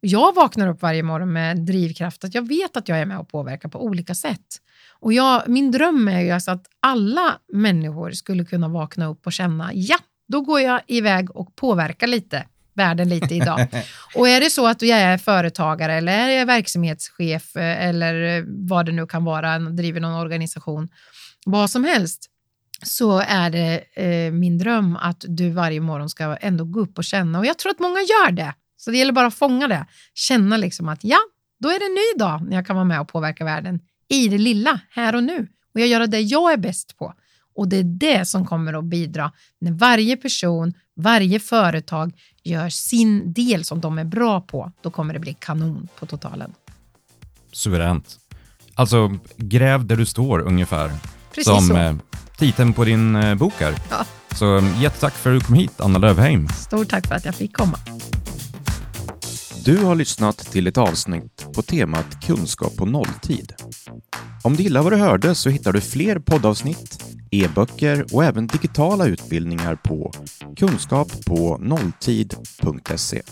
Jag 0.00 0.34
vaknar 0.34 0.68
upp 0.68 0.82
varje 0.82 1.02
morgon 1.02 1.32
med 1.32 1.56
drivkraft 1.56 2.24
att 2.24 2.34
jag 2.34 2.48
vet 2.48 2.76
att 2.76 2.88
jag 2.88 2.98
är 2.98 3.06
med 3.06 3.18
och 3.18 3.28
påverkar 3.28 3.68
på 3.68 3.84
olika 3.84 4.14
sätt. 4.14 4.56
Och 5.00 5.12
jag, 5.12 5.48
min 5.48 5.70
dröm 5.70 6.08
är 6.08 6.20
ju 6.20 6.30
alltså 6.30 6.50
att 6.50 6.66
alla 6.80 7.38
människor 7.52 8.10
skulle 8.10 8.44
kunna 8.44 8.68
vakna 8.68 9.06
upp 9.06 9.26
och 9.26 9.32
känna 9.32 9.70
ja, 9.74 9.98
då 10.28 10.40
går 10.40 10.60
jag 10.60 10.80
iväg 10.86 11.36
och 11.36 11.56
påverkar 11.56 12.06
lite 12.06 12.44
världen 12.74 13.08
lite 13.08 13.34
idag. 13.34 13.66
och 14.16 14.28
är 14.28 14.40
det 14.40 14.50
så 14.50 14.66
att 14.66 14.82
jag 14.82 14.98
är 14.98 15.18
företagare 15.18 15.94
eller 15.94 16.12
är 16.12 16.28
jag 16.28 16.46
verksamhetschef 16.46 17.56
eh, 17.56 17.88
eller 17.88 18.38
eh, 18.38 18.44
vad 18.46 18.86
det 18.86 18.92
nu 18.92 19.06
kan 19.06 19.24
vara, 19.24 19.58
driver 19.58 20.00
någon 20.00 20.20
organisation, 20.20 20.88
vad 21.46 21.70
som 21.70 21.84
helst, 21.84 22.26
så 22.82 23.18
är 23.18 23.50
det 23.50 23.84
eh, 23.94 24.32
min 24.32 24.58
dröm 24.58 24.96
att 24.96 25.24
du 25.28 25.50
varje 25.50 25.80
morgon 25.80 26.08
ska 26.08 26.36
ändå 26.40 26.64
gå 26.64 26.80
upp 26.80 26.98
och 26.98 27.04
känna. 27.04 27.38
Och 27.38 27.46
jag 27.46 27.58
tror 27.58 27.70
att 27.70 27.78
många 27.78 28.00
gör 28.00 28.30
det. 28.30 28.54
Så 28.80 28.90
det 28.90 28.98
gäller 28.98 29.12
bara 29.12 29.26
att 29.26 29.34
fånga 29.34 29.68
det. 29.68 29.86
Känna 30.14 30.56
liksom 30.56 30.88
att 30.88 31.04
ja, 31.04 31.18
då 31.60 31.68
är 31.68 31.78
det 31.78 31.84
en 31.84 31.94
ny 31.94 32.24
dag 32.24 32.48
när 32.48 32.56
jag 32.56 32.66
kan 32.66 32.76
vara 32.76 32.84
med 32.84 33.00
och 33.00 33.08
påverka 33.08 33.44
världen 33.44 33.80
i 34.08 34.28
det 34.28 34.38
lilla, 34.38 34.80
här 34.90 35.14
och 35.14 35.22
nu. 35.22 35.48
Och 35.74 35.80
jag 35.80 35.88
gör 35.88 36.06
det 36.06 36.20
jag 36.20 36.52
är 36.52 36.56
bäst 36.56 36.98
på. 36.98 37.14
Och 37.54 37.68
det 37.68 37.76
är 37.76 37.84
det 37.84 38.28
som 38.28 38.46
kommer 38.46 38.72
att 38.72 38.84
bidra 38.84 39.32
när 39.60 39.72
varje 39.72 40.16
person, 40.16 40.72
varje 40.96 41.40
företag 41.40 42.12
gör 42.42 42.68
sin 42.68 43.32
del 43.32 43.64
som 43.64 43.80
de 43.80 43.98
är 43.98 44.04
bra 44.04 44.40
på. 44.40 44.72
Då 44.82 44.90
kommer 44.90 45.14
det 45.14 45.20
bli 45.20 45.36
kanon 45.38 45.88
på 45.98 46.06
totalen. 46.06 46.52
Suveränt. 47.52 48.16
Alltså, 48.74 49.16
gräv 49.36 49.86
där 49.86 49.96
du 49.96 50.06
står 50.06 50.40
ungefär. 50.40 50.90
Precis 51.34 51.44
som 51.44 51.66
så. 51.66 51.76
eh, 51.76 51.94
titeln 52.38 52.72
på 52.72 52.84
din 52.84 53.16
eh, 53.16 53.34
bok 53.34 53.60
är. 53.60 53.74
Ja. 53.90 54.04
Så 54.36 54.60
jättetack 54.80 55.14
för 55.14 55.34
att 55.34 55.40
du 55.40 55.46
kom 55.46 55.54
hit, 55.54 55.80
Anna 55.80 55.98
Lövheim. 55.98 56.48
Stort 56.48 56.88
tack 56.88 57.06
för 57.06 57.14
att 57.14 57.24
jag 57.24 57.34
fick 57.34 57.56
komma. 57.56 57.78
Du 59.64 59.84
har 59.84 59.94
lyssnat 59.94 60.38
till 60.38 60.66
ett 60.66 60.78
avsnitt 60.78 61.46
på 61.54 61.62
temat 61.62 62.26
kunskap 62.26 62.76
på 62.76 62.86
nolltid. 62.86 63.52
Om 64.44 64.56
du 64.56 64.62
gillar 64.62 64.82
vad 64.82 64.92
du 64.92 64.96
hörde 64.96 65.34
så 65.34 65.50
hittar 65.50 65.72
du 65.72 65.80
fler 65.80 66.18
poddavsnitt, 66.18 67.04
e-böcker 67.30 68.06
och 68.12 68.24
även 68.24 68.46
digitala 68.46 69.06
utbildningar 69.06 69.74
på 69.74 70.12
kunskappånolltid.se. 70.56 73.22